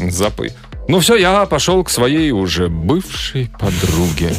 [0.09, 0.51] Запы.
[0.91, 4.35] Ну все, я пошел к своей уже бывшей подруге.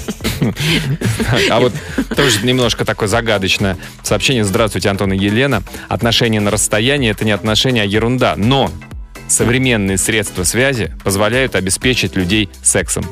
[1.51, 1.73] А вот
[2.15, 4.45] тоже немножко такое загадочное сообщение.
[4.45, 5.63] Здравствуйте, Антон и Елена.
[5.89, 8.35] Отношения на расстоянии– это не отношения, а ерунда.
[8.37, 8.71] Но
[9.29, 13.07] современные средства связи позволяют обеспечить людей сексом.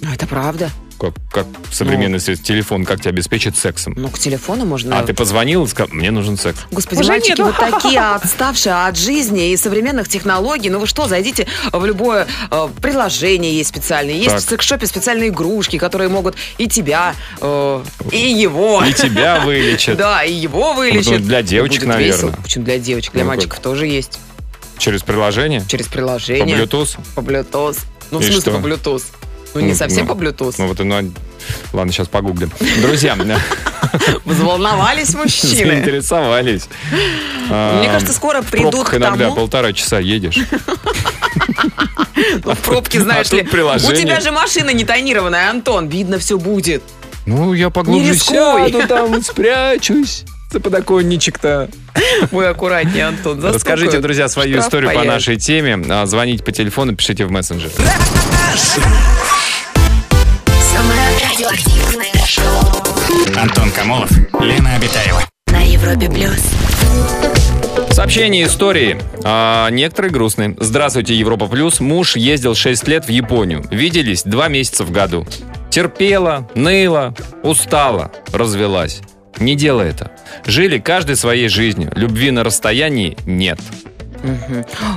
[0.00, 0.70] Ну, это правда.
[0.98, 3.92] Как, как современный средство, телефон, как тебя обеспечит сексом?
[3.96, 4.98] Ну, к телефону можно...
[4.98, 6.58] А ты позвонил и сказал, мне нужен секс.
[6.70, 7.44] Господи, Уже мальчики, нету.
[7.44, 10.70] вот такие отставшие от жизни и современных технологий.
[10.70, 14.14] Ну вы что, зайдите в любое э, приложение есть специальное.
[14.14, 14.40] Есть Так.
[14.40, 18.82] в секс-шопе специальные игрушки, которые могут и тебя, э, и его.
[18.82, 19.98] И тебя вылечат.
[19.98, 21.20] Да, и его вылечат.
[21.20, 22.32] Ну, для девочек, наверное.
[22.42, 23.12] Почему для девочек?
[23.12, 24.18] Для Ну, мальчиков тоже есть.
[24.78, 25.62] Через приложение?
[25.68, 26.56] Через По приложение.
[26.56, 26.96] Bluetooth?
[27.14, 27.78] По Bluetooth.
[28.10, 28.50] Ну, в И смысле что?
[28.52, 29.02] по Bluetooth.
[29.54, 30.54] Ну, не Ну, совсем ну, по Bluetooth.
[30.58, 31.12] Ну вот, ну,
[31.72, 32.50] ладно, сейчас погуглим.
[32.82, 33.16] Друзья,
[34.24, 35.72] Взволновались мужчины.
[35.72, 36.68] заинтересовались.
[36.90, 39.36] Мне А, кажется, скоро придут к иногда тому...
[39.36, 40.38] полтора часа едешь.
[42.44, 43.42] В пробке, знаешь а ли.
[43.42, 45.88] У тебя же машина не тонированная, Антон.
[45.88, 46.82] Видно, все будет.
[47.26, 51.68] Ну, я поглубже сяду там, спрячусь за подоконничек-то.
[52.30, 53.42] Ой, аккуратнее, Антон.
[53.42, 55.82] Расскажите, друзья, свою историю по нашей теме.
[55.88, 57.70] А, Звоните по телефону, пишите в мессенджер.
[60.60, 62.44] Самое радиоактивное шоу
[63.36, 65.22] Антон Камолов, Лена Обитаева.
[65.48, 66.40] на Европе плюс.
[67.90, 69.00] Сообщение истории.
[69.24, 70.56] А, некоторые грустные.
[70.60, 71.80] Здравствуйте, Европа Плюс.
[71.80, 73.64] Муж ездил 6 лет в Японию.
[73.70, 75.26] Виделись 2 месяца в году.
[75.70, 79.00] Терпела, ныла, устала, развелась.
[79.38, 80.12] Не делай это.
[80.46, 81.90] Жили каждой своей жизнью.
[81.94, 83.58] Любви на расстоянии нет.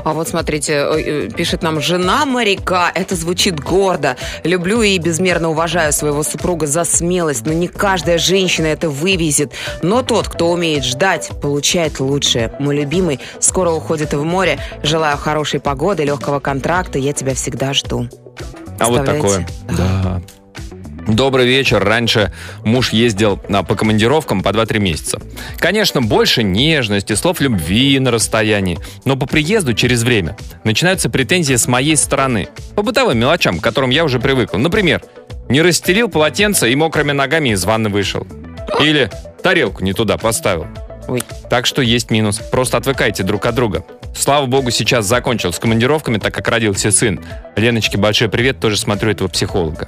[0.04, 2.92] А вот смотрите, э, э, пишет нам жена моряка.
[2.94, 4.16] Это звучит гордо.
[4.44, 9.54] Люблю и безмерно уважаю своего супруга за смелость, но не каждая женщина это вывезет.
[9.82, 12.54] Но тот, кто умеет ждать, получает лучшее.
[12.60, 14.60] Мой любимый скоро уходит в море.
[14.84, 17.00] Желаю хорошей погоды, легкого контракта.
[17.00, 18.08] Я тебя всегда жду.
[18.80, 19.48] А вот такое.
[19.78, 20.22] Да.
[21.10, 21.84] Добрый вечер.
[21.84, 22.32] Раньше
[22.64, 25.20] муж ездил на, по командировкам по 2-3 месяца.
[25.58, 28.78] Конечно, больше нежности, слов любви на расстоянии.
[29.06, 32.48] Но по приезду через время начинаются претензии с моей стороны.
[32.76, 34.58] По бытовым мелочам, к которым я уже привыкл.
[34.58, 35.02] Например,
[35.50, 38.28] не расстелил полотенце и мокрыми ногами из ванны вышел.
[38.80, 39.10] Или
[39.42, 40.68] тарелку не туда поставил.
[41.08, 41.24] Ой.
[41.50, 42.38] Так что есть минус.
[42.38, 43.84] Просто отвыкайте друг от друга.
[44.16, 47.20] Слава богу, сейчас закончил с командировками, так как родился сын.
[47.56, 49.88] Леночке большой привет, тоже смотрю этого психолога.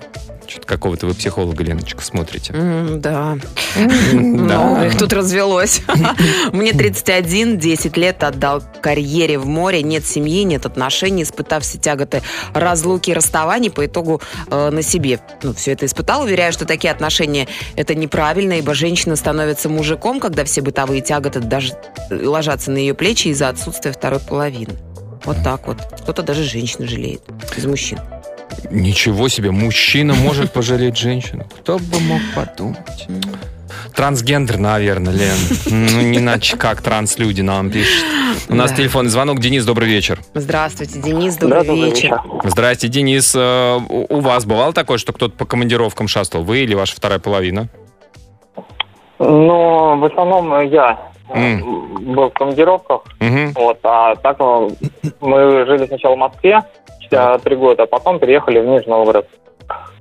[0.51, 2.51] Что-то какого-то вы психолога, Леночка, смотрите.
[2.51, 3.37] М, Да.
[4.85, 5.81] Их тут развелось.
[6.51, 9.81] Мне 31, 10 лет отдал карьере в море.
[9.81, 11.23] Нет семьи, нет отношений.
[11.23, 12.21] Испытав все тяготы
[12.53, 15.21] разлуки и расставаний, по итогу э, на себе.
[15.41, 16.23] Ну, все это испытал.
[16.23, 21.75] Уверяю, что такие отношения это неправильно, ибо женщина становится мужиком, когда все бытовые тяготы даже
[22.09, 24.73] ложатся на ее плечи из-за отсутствия второй половины.
[25.23, 25.77] Вот так вот.
[26.01, 27.21] Кто-то даже женщину жалеет
[27.55, 27.99] из мужчин.
[28.69, 31.45] Ничего себе, мужчина может пожалеть женщину.
[31.61, 33.07] Кто бы мог подумать?
[33.95, 35.35] Трансгендер, наверное, Лен.
[35.65, 38.05] Ну, не иначе как транслюди нам пишут.
[38.49, 38.77] У нас Да.
[38.77, 39.39] телефонный звонок.
[39.39, 40.19] Денис, добрый вечер.
[40.33, 42.21] Здравствуйте, Денис, добрый, вечер.
[42.43, 43.33] Здрасте, Денис.
[43.35, 46.43] Э, У вас бывало такое, что кто-то по командировкам шастал?
[46.43, 47.67] Вы или ваша вторая половина?
[49.19, 50.99] Ну, в основном я
[51.33, 53.01] э, был в командировках,
[53.55, 54.69] вот, а так э,
[55.21, 56.61] мы жили сначала в Москве
[57.12, 59.28] э, три года, а потом переехали в Нижний Новгород.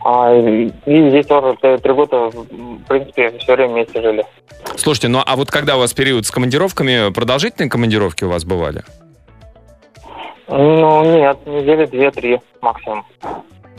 [0.05, 4.25] А, и здесь тоже три года, в принципе, все время вместе жили.
[4.77, 8.83] Слушайте, ну а вот когда у вас период с командировками, продолжительные командировки у вас бывали?
[10.49, 13.05] Ну, нет, недели две-три максимум.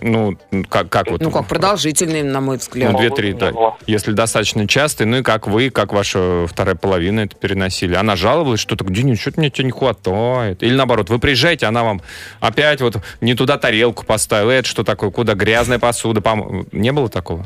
[0.01, 0.35] Ну,
[0.69, 1.21] как, как вот?
[1.21, 2.91] Ну как, продолжительный, на мой взгляд.
[2.91, 3.51] Ну, две-три, да.
[3.85, 7.93] Если достаточно часто, ну и как вы, как ваша вторая половина это переносили?
[7.95, 10.63] Она жаловалась, что так, Денис, что-то мне тебя не хватает.
[10.63, 12.01] Или наоборот, вы приезжаете, она вам
[12.39, 14.49] опять вот не туда тарелку поставила.
[14.51, 15.11] Это что такое?
[15.11, 16.19] Куда грязная посуда?
[16.21, 17.45] пом- Не было такого?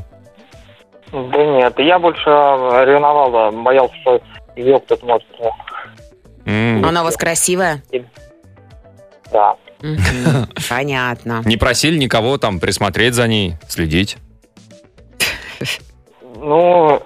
[1.12, 4.22] Да нет, я больше ревновал, да, боялся, что
[4.56, 5.28] ее кто-то может...
[6.46, 6.86] М.
[6.86, 7.84] Она у вас красивая?
[9.32, 9.56] Да.
[10.70, 11.42] Понятно.
[11.46, 14.18] Не просили никого там присмотреть за ней, следить?
[16.38, 17.02] Ну,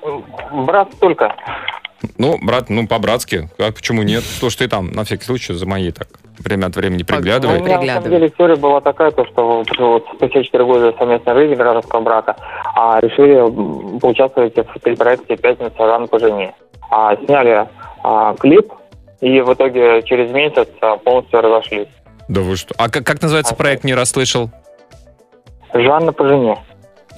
[0.66, 1.36] брат только.
[2.18, 3.50] Ну, брат, ну, по-братски.
[3.58, 4.24] А почему нет?
[4.24, 6.08] Слушай, ты там, на всякий случай, за моей так
[6.40, 7.60] время от времени Пог- Ну, приглядывай.
[7.60, 11.34] у меня, на самом деле история была такая, то, что вот, спустя 4 года совместной
[11.36, 12.36] жизни гражданского брака
[12.76, 16.54] а, решили поучаствовать в телепроекте «Пятница рано по жене».
[16.90, 17.68] А, сняли
[18.04, 18.72] а, клип,
[19.20, 21.88] и в итоге через месяц а, полностью разошлись.
[22.30, 22.74] Да вы что?
[22.78, 24.50] А как, как называется проект, не расслышал?
[25.74, 26.64] Жанна по жене.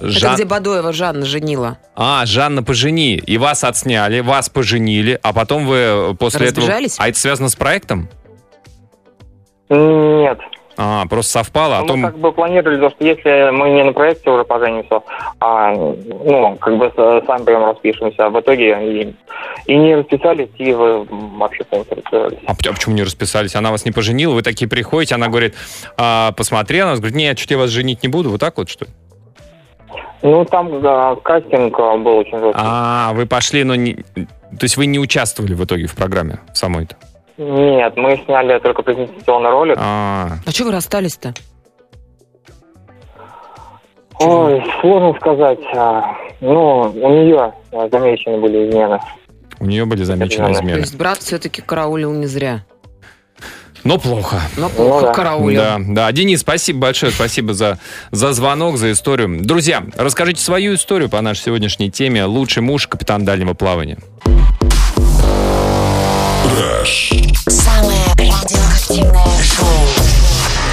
[0.00, 1.78] Это Жан- где Бадоева Жанна женила.
[1.94, 3.16] А, Жанна пожени.
[3.18, 6.94] И вас отсняли, вас поженили, а потом вы после Разбежались?
[6.94, 7.04] этого...
[7.06, 8.08] А это связано с проектом?
[9.68, 10.38] Нет.
[10.76, 11.94] А, просто совпало, а мы то...
[11.94, 15.00] как бы планировали, то, что если мы не на проекте уже поженимся,
[15.40, 19.14] а ну, как бы сами прям распишемся, а в итоге и,
[19.66, 22.38] и не расписались, и вы вообще полностью расписались.
[22.46, 23.54] А а почему не расписались?
[23.54, 25.54] Она вас не поженила, вы такие приходите, она говорит,
[25.96, 28.86] а, посмотрела, она говорит, нет, что я вас женить не буду, вот так вот, что
[28.86, 28.90] ли?
[30.22, 32.54] Ну, там да, кастинг а, был очень жесткий.
[32.54, 33.94] А, вы пошли, но не...
[33.94, 36.96] То есть вы не участвовали в итоге в программе самой-то?
[37.42, 39.76] Нет, мы сняли только презентационный ролик.
[39.80, 41.34] А, А что вы расстались-то?
[44.20, 45.58] Ой, сложно сказать.
[45.74, 49.00] А, Ну, у нее а, замечены были измены.
[49.60, 50.46] у нее были замечены.
[50.48, 50.78] То измены.
[50.78, 52.64] есть брат все-таки караулил не зря.
[53.84, 54.40] Но плохо.
[54.56, 55.60] Но плохо Ну караулил.
[55.60, 56.12] Да, да.
[56.12, 57.78] Денис, спасибо большое, спасибо за,
[58.12, 59.38] за звонок, за историю.
[59.44, 63.98] Друзья, расскажите свою историю по нашей сегодняшней теме «Лучший муж, капитан дальнего плавания».
[66.52, 69.66] Самое радиоактивное шоу.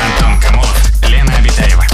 [0.03, 1.85] Антон Камолов, Лена Обитаева.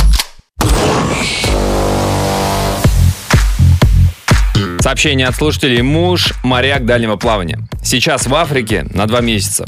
[4.80, 5.84] Сообщение от слушателей.
[5.84, 7.60] Муж– моряк дальнего плавания.
[7.84, 9.66] Сейчас в Африке на два месяца.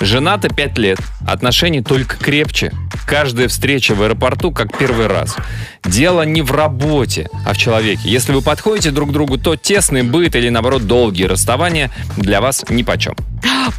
[0.00, 0.98] Женаты пять лет.
[1.24, 2.72] Отношения только крепче.
[3.06, 5.36] Каждая встреча в аэропорту как первый раз.
[5.84, 8.02] Дело не в работе, а в человеке.
[8.04, 12.64] Если вы подходите друг к другу, то тесный быт или, наоборот, долгие расставания для вас
[12.68, 13.14] нипочем.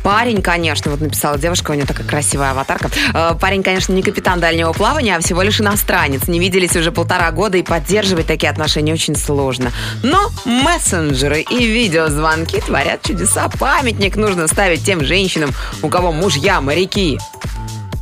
[0.03, 2.89] Парень, конечно, вот написала девушка, у нее такая красивая аватарка.
[3.13, 6.27] Э, Парень, конечно, не капитан дальнего плавания, а всего лишь иностранец.
[6.27, 9.71] Не виделись уже полтора года, и поддерживать такие отношения очень сложно.
[10.01, 13.49] Но мессенджеры и видеозвонки творят чудеса.
[13.59, 17.19] Памятник нужно ставить тем женщинам, у кого мужья моряки.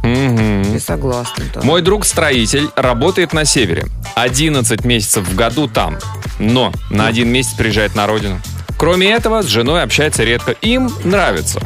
[0.10, 0.62] Мгм.
[0.74, 1.46] Не согласна.
[1.54, 1.62] да.
[1.62, 3.86] Мой друг-строитель работает на севере.
[4.16, 5.98] 11 месяцев в году там.
[6.40, 8.40] Но на один месяц приезжает на родину.
[8.78, 10.52] Кроме этого, с женой общается редко.
[10.62, 11.60] Им нравится.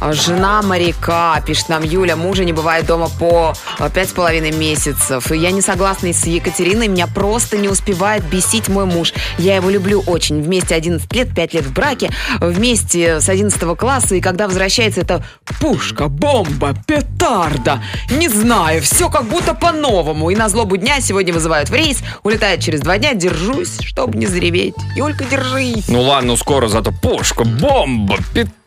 [0.00, 4.52] А Жена моряка, пишет нам Юля, мужа не бывает дома по э, пять с половиной
[4.52, 5.30] месяцев.
[5.32, 9.12] И я не согласна с Екатериной, меня просто не успевает бесить мой муж.
[9.38, 10.42] Я его люблю очень.
[10.42, 15.24] Вместе 11 лет, 5 лет в браке, вместе с 11 класса, и когда возвращается, это
[15.60, 17.82] пушка, бомба, петарда.
[18.10, 20.30] Не знаю, все как будто по-новому.
[20.30, 24.26] И на злобу дня сегодня вызывают в рейс, улетает через два дня, держусь, чтобы не
[24.26, 24.74] зареветь.
[24.96, 25.88] Юлька, держись.
[25.88, 28.59] Ну ладно, скоро зато пушка, бомба, петарда.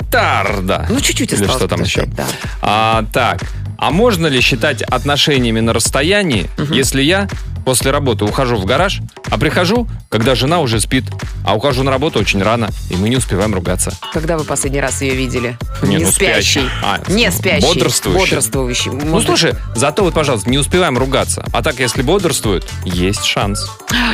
[0.90, 2.06] Ну, чуть-чуть Или осталось что там еще?
[2.06, 2.26] да.
[2.62, 3.42] А, так,
[3.86, 7.28] а можно ли считать отношениями на расстоянии, если я
[7.66, 11.06] после работы ухожу в гараж, а прихожу, когда жена уже спит,
[11.46, 13.94] а ухожу на работу очень рано, и мы не успеваем ругаться?
[14.14, 15.58] Когда вы последний раз ее видели?
[15.82, 16.62] Не, не ну, спящий.
[16.62, 16.70] спящий.
[16.82, 17.66] А, не спящий.
[17.66, 18.36] бодрствующий.
[18.36, 18.92] Бодрствующий.
[18.92, 21.46] Ну, слушай, зато вот, пожалуйста, не успеваем ругаться.
[21.52, 23.70] А так, если бодрствует, есть шанс.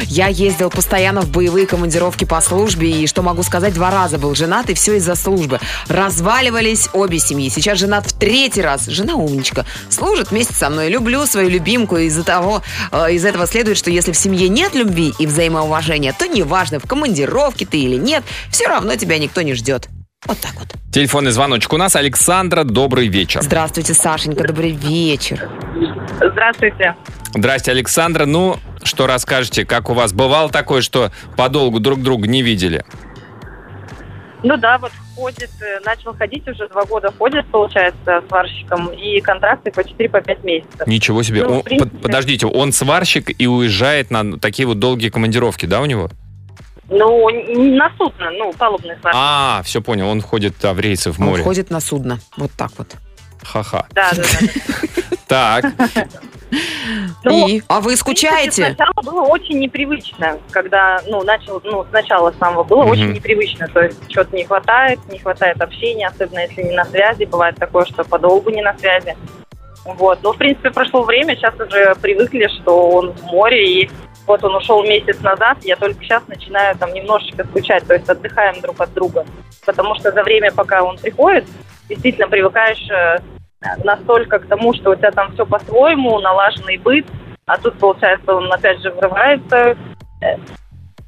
[0.05, 4.35] Я ездил постоянно в боевые командировки по службе, и что могу сказать, два раза был
[4.35, 5.59] женат, и все из-за службы.
[5.87, 7.49] Разваливались обе семьи.
[7.49, 8.85] Сейчас женат в третий раз.
[8.87, 9.58] Жена умничка.
[9.89, 10.89] Служит вместе со мной.
[10.89, 11.97] Люблю свою любимку.
[11.97, 16.27] Из-за того, э, из этого следует, что если в семье нет любви и взаимоуважения, то
[16.27, 19.89] неважно, в командировке ты или нет, все равно тебя никто не ждет.
[20.25, 20.67] Вот так вот.
[20.91, 21.95] Телефонный звоночек у нас.
[21.95, 23.41] Александра, добрый вечер.
[23.41, 25.49] Здравствуйте, Сашенька, добрый вечер.
[26.15, 26.95] Здравствуйте.
[27.33, 28.25] Здрасте, Александра.
[28.25, 30.11] Ну, что расскажете, как у вас?
[30.11, 32.83] Бывало такое, что подолгу друг друга не видели?
[34.43, 39.71] Ну да, вот ходит, э, начал ходить уже два года ходит, получается, сварщиком, и контракты
[39.71, 40.87] по 4-5 месяцев.
[40.87, 41.43] Ничего себе.
[41.43, 41.89] Ну, Он- принципе.
[41.91, 46.09] под- подождите, он сварщик и уезжает на такие вот долгие командировки, да, у него?
[46.91, 49.21] Ну, на судно, ну, палубный сварщик.
[49.21, 51.43] А, все понял, он ходит да, в рейсы в Он море.
[51.43, 52.19] ходит на судно.
[52.37, 52.87] Вот так вот.
[53.43, 53.85] Ха-ха.
[53.91, 54.23] Да, да,
[55.27, 55.63] да.
[55.63, 55.65] Так,
[57.23, 57.61] Ну, и?
[57.67, 58.65] А вы В принципе, скучаете?
[58.65, 62.91] Сначала было очень непривычно, когда, ну, начал, ну, сначала самого было Мгм.
[62.91, 67.25] очень непривычно, то есть что-то не хватает, не хватает общения, особенно если не на связи,
[67.25, 69.15] бывает такое, что подолгу не на связи.
[69.85, 73.91] Вот, но, в принципе, прошло время, сейчас уже привыкли, что он в море, и
[74.25, 78.59] вот он ушел месяц назад, я только сейчас начинаю там немножечко скучать, то есть отдыхаем
[78.61, 79.25] друг от друга,
[79.65, 81.45] потому что за время, пока он приходит,
[81.89, 83.17] действительно привыкаешь э,
[83.83, 87.05] настолько к тому, что у тебя там все по-своему, налаженный быт,
[87.45, 89.75] а тут, получается, он опять же врывается,
[90.21, 90.37] э,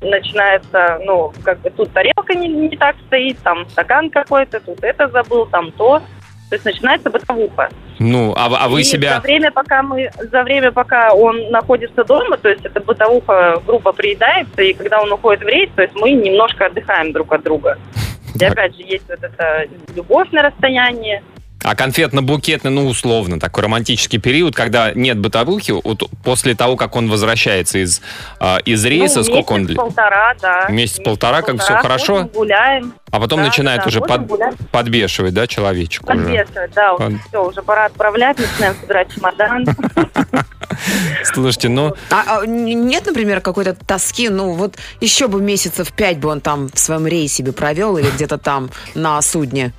[0.01, 5.07] начинается, ну, как бы тут тарелка не, не так стоит, там стакан какой-то, тут это
[5.09, 6.01] забыл, там то.
[6.49, 7.69] То есть начинается бытовуха.
[7.99, 9.15] ну, а, а вы И себя...
[9.15, 13.93] За время, пока мы, за время, пока он находится дома, то есть эта бытовуха грубо
[13.93, 17.77] приедается, и когда он уходит в рейс, то есть мы немножко отдыхаем друг от друга.
[18.35, 18.51] И Так.
[18.53, 21.23] опять же, есть вот эта любовь на расстоянии.
[21.63, 27.07] А конфетно-букетный, ну, условно, такой романтический период, когда нет бытовухи, вот после того, как он
[27.09, 28.01] возвращается из,
[28.39, 29.61] а, из рейса, ну, сколько он...
[29.63, 30.65] Месяц-полтора, да.
[30.69, 32.29] Месяц-полтора, как всё Месяц-полтора, хорошо?
[32.33, 34.55] гуляем, А потом Да, начинает да, уже под- гулять.
[34.71, 36.17] подбешивать, да, человечек уже.
[36.17, 39.65] подвешивать, да, уже Он- все, уже пора отправлять, начинаем собирать чемодан.
[41.23, 46.29] Слушайте, ну, А, а, нет, например, какой-то тоски, ну вот еще бы месяцев пять бы
[46.29, 49.73] он там в своем рейсе бы провел или где-то там на судне.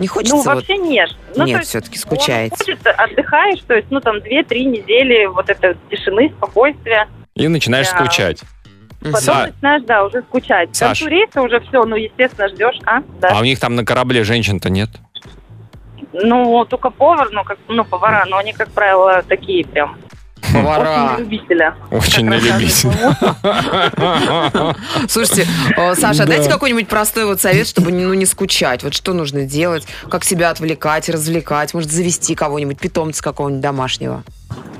[0.00, 0.54] Не хочется Ну, вот...
[0.56, 1.10] вообще нет.
[1.36, 2.54] Ну, Нет, все-таки скучаете.
[2.58, 7.06] уходит, отдыхаешь, то есть, ну, там, две-три недели вот этой тишины, спокойствия.
[7.36, 7.98] и начинаешь Да.
[7.98, 8.40] скучать.
[9.00, 10.72] Потом Са- начинаешь, да, уже скучать.
[10.72, 11.02] К Саш.
[11.02, 13.02] рейса уже все, ну, естественно, ждешь, а?
[13.20, 13.28] Да.
[13.32, 14.90] А у них там на корабле женщин-то нет?
[16.12, 19.96] Ну, только повар, ну, как, ну, повара, но они, как правило, такие прям
[20.52, 21.12] Повара.
[21.14, 21.74] Очень любителя.
[21.90, 23.16] Очень на любителя.
[25.08, 25.46] Слушайте,
[25.96, 26.26] Саша, Да.
[26.26, 28.82] дайте какой-нибудь простой вот совет, чтобы ну, не скучать.
[28.82, 29.86] Вот что нужно делать?
[30.10, 31.74] Как себя отвлекать, развлекать?
[31.74, 34.22] Может, завести кого-нибудь, питомца какого-нибудь домашнего?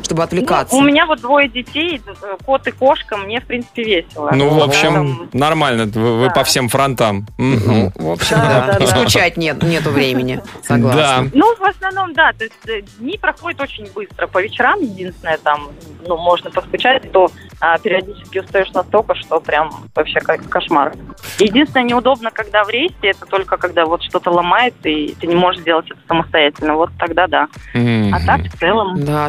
[0.02, 0.74] Чтобы отвлекаться.
[0.74, 2.00] Ну, у меня вот двое детей,
[2.44, 4.30] кот и кошка, мне, в принципе, весело.
[4.34, 5.84] Ну, в Поэтому- общем, нормально.
[5.86, 7.26] Вы, вы по всем фронтам.
[7.38, 7.92] Мгм.
[7.94, 8.66] В общем, Да, да.
[8.72, 8.96] да, И да.
[8.96, 10.40] скучать нет, нету времени.
[10.62, 11.30] Согласна.
[11.34, 14.26] Ну, в основном, да, то есть э, дни проходят очень быстро.
[14.26, 15.68] По вечерам, единственное, там,
[16.06, 17.28] ну, можно поскучать, то
[17.60, 20.94] а, периодически устаешь настолько, что прям вообще как кошмар.
[21.38, 25.60] Единственное, неудобно, когда в рейсе, это только когда вот что-то ломается, и ты не можешь
[25.60, 26.74] сделать это самостоятельно.
[26.74, 27.48] Вот тогда да.
[27.74, 28.14] Мгм.
[28.14, 29.28] А так, в целом, Да,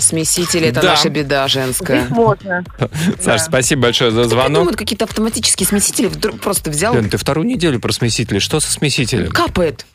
[0.62, 0.90] смесители это Да.
[0.90, 2.02] наша беда женская.
[2.02, 2.64] здесь можно.
[3.22, 4.48] Саш, спасибо большое за звонок.
[4.48, 8.40] Придумают какие-то автоматические смесители, вдруг просто взял, Лен, ты вторую неделю про смесители.
[8.40, 9.30] Что со смесителем?
[9.30, 9.86] капает.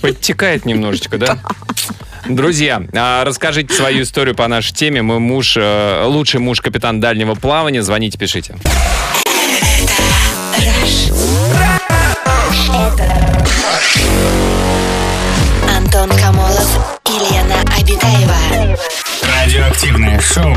[0.00, 1.38] Подтекает немножечко, да?
[2.28, 5.00] Друзья, а, расскажите свою историю по нашей теме.
[5.02, 7.82] Мой муж, э, лучший муж, капитан дальнего плавания.
[7.82, 8.54] Звоните, пишите.
[16.00, 18.76] Антон Камолов и Лена Обитаева.
[19.22, 20.54] Радиоактивное шоу.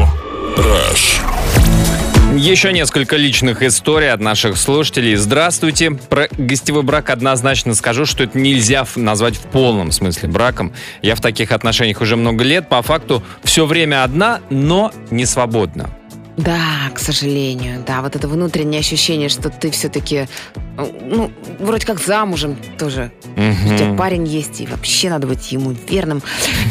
[2.34, 5.16] Еще несколько личных историй от наших слушателей.
[5.16, 5.92] Здравствуйте.
[5.92, 10.74] Про гостевой брак однозначно скажу, что это нельзя назвать в полном смысле браком.
[11.02, 12.70] Я в таких отношениях уже много лет.
[12.70, 15.90] По факту все время одна, но не свободна.
[16.38, 20.28] Да, к сожалению, да, вот это внутреннее ощущение, что ты все-таки,
[20.78, 23.12] ну, вроде как замужем тоже.
[23.36, 23.74] Мгм.
[23.74, 26.22] У тебя парень есть, и вообще надо быть ему верным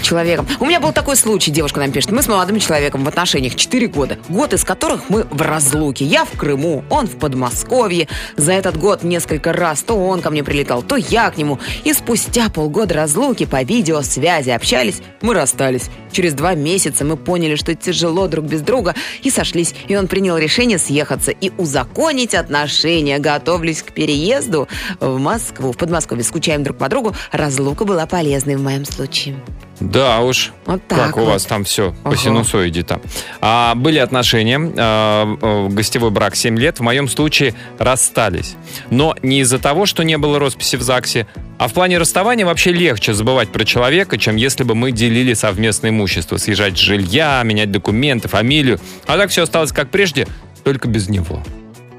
[0.03, 0.47] человеком.
[0.61, 2.11] У меня был такой случай, девушка нам пишет.
[2.11, 4.19] Мы с молодым человеком в отношениях 4 года.
[4.29, 6.05] Год из которых мы в разлуке.
[6.05, 8.09] Я в Крыму, он в Подмосковье.
[8.37, 11.59] За этот год несколько раз то он ко мне прилетал, то я к нему.
[11.85, 15.91] И спустя полгода разлуки по видеосвязи общались, мы расстались.
[16.13, 19.75] Через два месяца мы поняли, что тяжело друг без друга, и сошлись.
[19.89, 23.19] И он принял решение съехаться и узаконить отношения.
[23.19, 24.68] Готовлюсь к переезду
[25.01, 26.24] в Москву, в Подмосковье.
[26.24, 27.14] Скучаем друг по другу.
[27.30, 29.36] Разлука была полезной в моем случае.
[29.80, 30.53] Да уж.
[30.64, 31.30] Вот так Как у вот.
[31.30, 33.01] вас там все по синусоиде-то.
[33.40, 36.78] А, были отношения, а, э, гостевой брак 7 лет.
[36.78, 38.55] В моем случае расстались.
[38.90, 41.26] Но не из-за того, что не было росписи в ЗАГСе,
[41.59, 45.90] а в плане расставания вообще легче забывать про человека, чем если бы мы делили совместное
[45.90, 46.36] имущество.
[46.36, 48.78] Съезжать с жилья, менять документы, фамилию.
[49.07, 50.26] А так все осталось как прежде,
[50.64, 51.43] только без него.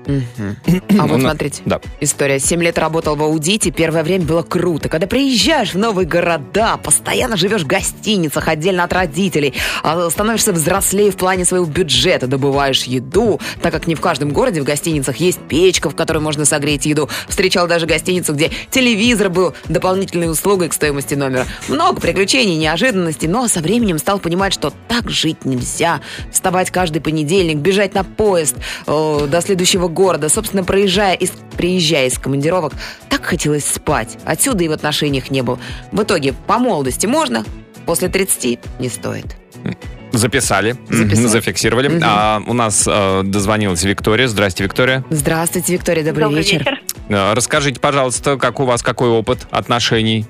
[0.07, 1.61] А вот нас- смотрите.
[1.65, 1.79] Да.
[1.99, 2.39] История.
[2.39, 4.89] Семь лет работал в аудите, первое время было круто.
[4.89, 11.11] Когда приезжаешь в новые города, постоянно живешь в гостиницах, отдельно от родителей, а становишься взрослее
[11.11, 15.39] в плане своего бюджета, добываешь еду, так как не в каждом городе в гостиницах есть
[15.47, 17.09] печка, в которой можно согреть еду.
[17.27, 21.45] Встречал даже гостиницу, где телевизор был дополнительной услугой к стоимости номера.
[21.67, 26.01] Много приключений, неожиданностей, но со временем стал понимать, что так жить нельзя.
[26.31, 28.55] Вставать каждый понедельник, бежать на поезд
[28.87, 30.27] э, до следующего города.
[30.29, 32.73] Собственно, проезжая из, приезжая из командировок,
[33.09, 34.17] так хотелось спать.
[34.25, 35.59] Отсюда и в отношениях не был.
[35.91, 37.43] В итоге, по молодости можно,
[37.85, 39.37] после 30 не стоит.
[40.11, 41.27] Записали, Записали.
[41.27, 41.87] Зафиксировали.
[41.87, 42.01] Мгм.
[42.05, 44.27] А, у нас э, дозвонилась Виктория.
[44.27, 45.03] Здрасте, Виктория.
[45.09, 46.59] Здравствуйте, Виктория, добрый, Добрый вечер.
[46.59, 46.81] вечер.
[47.09, 50.27] Э, Расскажите, пожалуйста, как у вас, какой опыт отношений?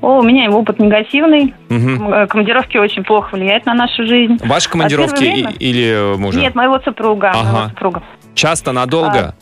[0.00, 1.54] О, у меня его опыт негативный.
[1.68, 4.38] М, Командировки очень плохо влияют на нашу жизнь.
[4.44, 5.50] Ваши командировки первое время?
[5.58, 6.40] или мужа?
[6.40, 7.30] Нет, моего супруга.
[7.32, 7.52] Ага.
[7.52, 8.02] моего супруга.
[8.34, 9.34] Часто, надолго?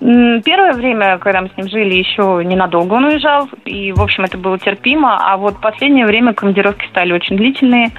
[0.00, 4.22] М, Первое время, когда мы с ним жили, еще ненадолго он уезжал, и, в общем,
[4.24, 5.18] это было терпимо.
[5.20, 7.90] А вот последнее время командировки стали очень длительные.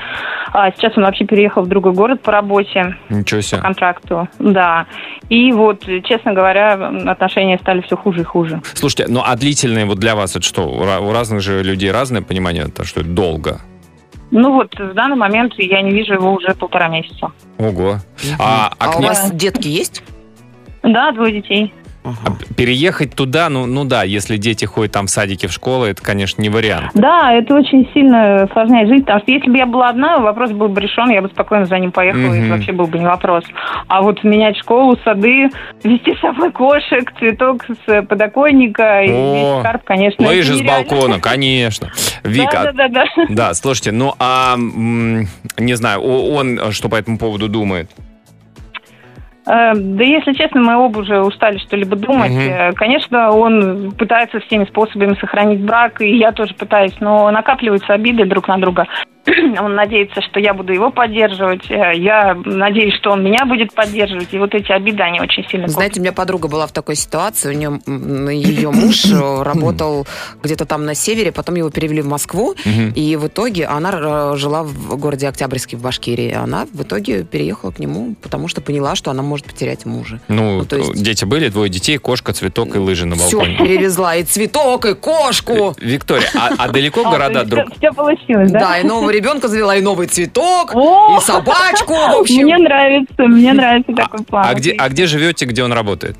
[0.53, 3.61] А сейчас он вообще переехал в другой город по работе, Ничего по себе.
[3.61, 4.29] контракту.
[4.39, 4.85] Да.
[5.27, 6.73] И вот, честно говоря,
[7.07, 8.61] отношения стали все хуже и хуже.
[8.75, 10.63] Слушайте, ну а длительные вот для вас это что?
[10.69, 13.59] У разных же людей разное понимание, то, что это долго.
[14.31, 17.31] Ну вот, в данный момент я не вижу его уже полтора месяца.
[17.57, 17.97] Ого.
[18.39, 20.03] А, а А у вас детки есть?
[20.83, 21.73] Да, двое детей.
[22.25, 26.01] А переехать туда, ну, ну да, если дети ходят там в садике, в школу, это,
[26.01, 26.91] конечно, не вариант.
[26.93, 30.67] Да, это очень сильно осложняет жизнь, потому что если бы я была одна, вопрос был
[30.69, 32.43] бы решен, я бы спокойно за ним поехала, и Мгм.
[32.43, 33.43] это вообще был бы не вопрос.
[33.87, 35.49] А вот менять школу, сады,
[35.83, 40.25] вести с собой кошек, цветок с подоконника и весь скарб, конечно.
[40.27, 40.89] Лыжи с нереально.
[40.89, 41.91] балкона, конечно.
[42.23, 43.05] Вика, да, да, да.
[43.29, 47.89] да, слушайте, ну а не знаю, он что по этому поводу думает?
[49.45, 52.31] Э, Да, если честно, мы оба уже устали что-либо думать.
[52.49, 58.25] Э, Конечно, он пытается всеми способами сохранить брак, и я тоже пытаюсь, но накапливаются обиды
[58.25, 58.85] друг на друга.
[59.61, 64.29] он надеется, что я буду его поддерживать, э, я надеюсь, что он меня будет поддерживать,
[64.33, 65.67] и вот эти обиды, они очень сильно...
[65.67, 67.79] Знаете, у меня подруга была в такой ситуации, у нее,
[68.41, 70.07] ее муж э, работал
[70.41, 72.55] где-то там на севере, потом его перевели в Москву,
[72.95, 77.71] и в итоге она э, жила в городе Октябрьске в Башкирии, она в итоге переехала
[77.71, 80.19] к нему, потому что поняла, что она может потерять мужа.
[80.27, 83.57] Ну, Ну, то есть- дети были, двое детей, кошка, цветок и лыжи на Все балконе.
[83.57, 85.75] перевезла, и цветок, и кошку.
[85.79, 87.75] Виктория, а, а далеко А, города друг?
[87.77, 88.59] всё получилось, да?
[88.59, 92.43] Да, и нового ребенка завела, и новый цветок, и собачку, в общем.
[92.43, 94.45] Мне нравится, мне нравится такой план.
[94.47, 96.15] А где, а где живете, где он работает?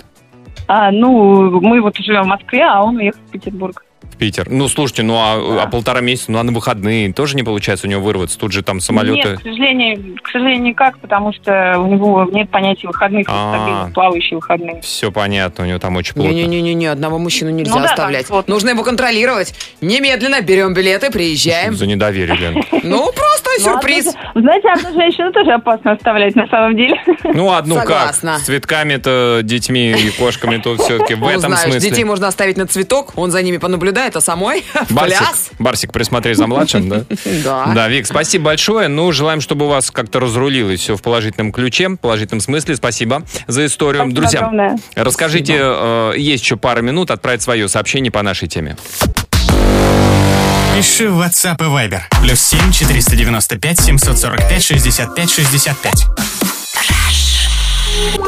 [0.67, 3.83] А, ну, мы вот живем в Москве, а он уехал в Петербург.
[4.01, 4.49] В Питер.
[4.49, 7.89] Ну, слушайте, ну а, а полтора месяца, ну а на выходные тоже не получается у
[7.89, 8.39] него вырваться?
[8.39, 9.29] Тут же там самолеты.
[9.29, 13.89] Нет, к сожалению, к сожалению, никак, потому что у него нет понятия выходных, А.
[13.93, 14.81] плавающие выходные.
[14.81, 16.31] Все понятно, у него там очень плотно.
[16.31, 18.27] Не-не-не, одного мужчину нельзя Ну да, оставлять.
[18.27, 18.47] там вот.
[18.47, 19.53] Нужно его контролировать.
[19.81, 21.75] Немедленно берем билеты, приезжаем.
[21.75, 22.63] За недоверие, Лен.
[22.83, 24.07] Ну, просто Ну, сюрприз.
[24.07, 26.95] одну- Вы знаете, одну женщину тоже опасно оставлять на самом деле.
[27.33, 28.13] Ну, одну как?
[28.15, 31.79] С цветками-то, детьми и кошками тут все-таки в этом смысле.
[31.79, 35.19] детей можно оставить на цветок, он за ними понаблюдает, а самой Барсик.
[35.59, 37.03] Барсик, присмотри за младшим, да?
[37.43, 37.71] Да.
[37.73, 38.87] Да, Вик, спасибо большое.
[38.87, 42.75] Ну, желаем, чтобы у вас как-то разрулилось все в положительном ключе, в положительном смысле.
[42.75, 44.03] Спасибо за историю.
[44.03, 44.77] Спасибо Друзья, огромное.
[44.95, 48.77] расскажите, э, есть еще пару минут отправить свое сообщение по нашей теме.
[50.75, 52.01] Пиши в WhatsApp и Viber.
[52.21, 56.58] Плюс 7 495 745 65 65.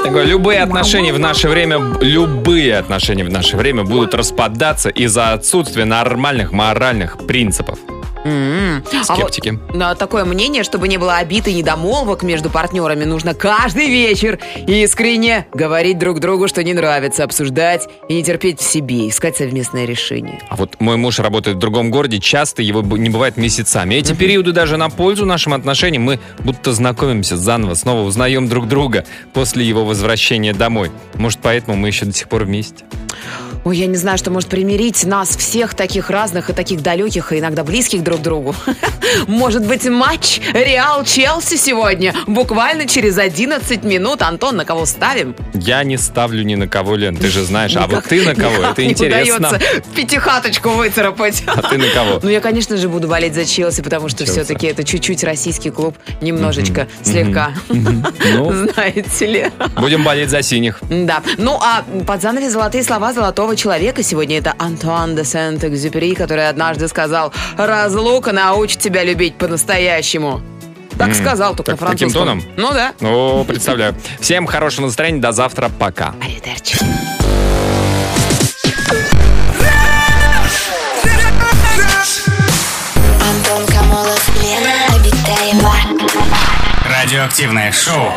[0.03, 5.85] Такое, любые отношения в наше время, любые отношения в наше время будут распадаться из-за отсутствия
[5.85, 7.79] нормальных моральных принципов.
[8.23, 8.83] М.
[9.07, 9.59] А вот, Скептики.
[9.73, 15.47] на такое мнение, чтобы не было обид и недомолвок между партнерами, нужно каждый вечер искренне
[15.53, 20.39] говорить друг другу, что не нравится, обсуждать и не терпеть в себе, искать совместное решение.
[20.49, 23.95] А вот мой муж работает в другом городе, часто его не бывает месяцами.
[23.95, 26.03] Эти периоды даже на пользу нашим отношениям.
[26.03, 30.91] Мы будто знакомимся заново, снова узнаем друг друга после его возвращения домой.
[31.15, 32.85] Может, поэтому мы еще до сих пор вместе?
[33.63, 37.37] Ой, я не знаю, что может примирить нас всех таких разных и таких далеких, и
[37.39, 38.55] иногда близких друг к другу.
[39.27, 42.15] Может быть, матч Реал-Челси сегодня?
[42.25, 44.23] Буквально через 11 минут.
[44.23, 45.35] Антон, на кого ставим?
[45.53, 47.75] Я не ставлю ни на кого, Лен, ты же знаешь.
[47.75, 48.55] А вот Никак- ты на кого?
[48.57, 49.49] никак Это интересно.
[49.49, 51.43] удается пятихаточку выцарапать.
[51.45, 52.19] А ты на кого?
[52.23, 54.31] Ну, я, конечно же, буду болеть за Челси, потому что Челси.
[54.39, 55.95] все-таки это чуть-чуть российский клуб.
[56.21, 57.51] Немножечко, слегка.
[57.69, 59.51] Ну, Знаете ли.
[59.79, 60.79] будем болеть за синих.
[60.89, 61.21] Да.
[61.37, 66.87] Ну, а под занавес золотые слова золотого человека сегодня это Антуан де Сент-Экзюпери, который однажды
[66.87, 70.41] сказал «Разлука научит тебя любить по-настоящему».
[70.97, 72.41] Так сказал, только так- на таким французском.
[72.41, 72.53] тоном?
[72.57, 72.93] Ну да.
[72.99, 73.95] Ну, представляю.
[74.19, 75.19] Всем хорошего настроения.
[75.21, 75.71] До завтра.
[75.79, 76.13] Пока.
[86.85, 88.11] Радиоактивное шоу.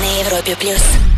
[0.00, 1.13] На Европе плюс.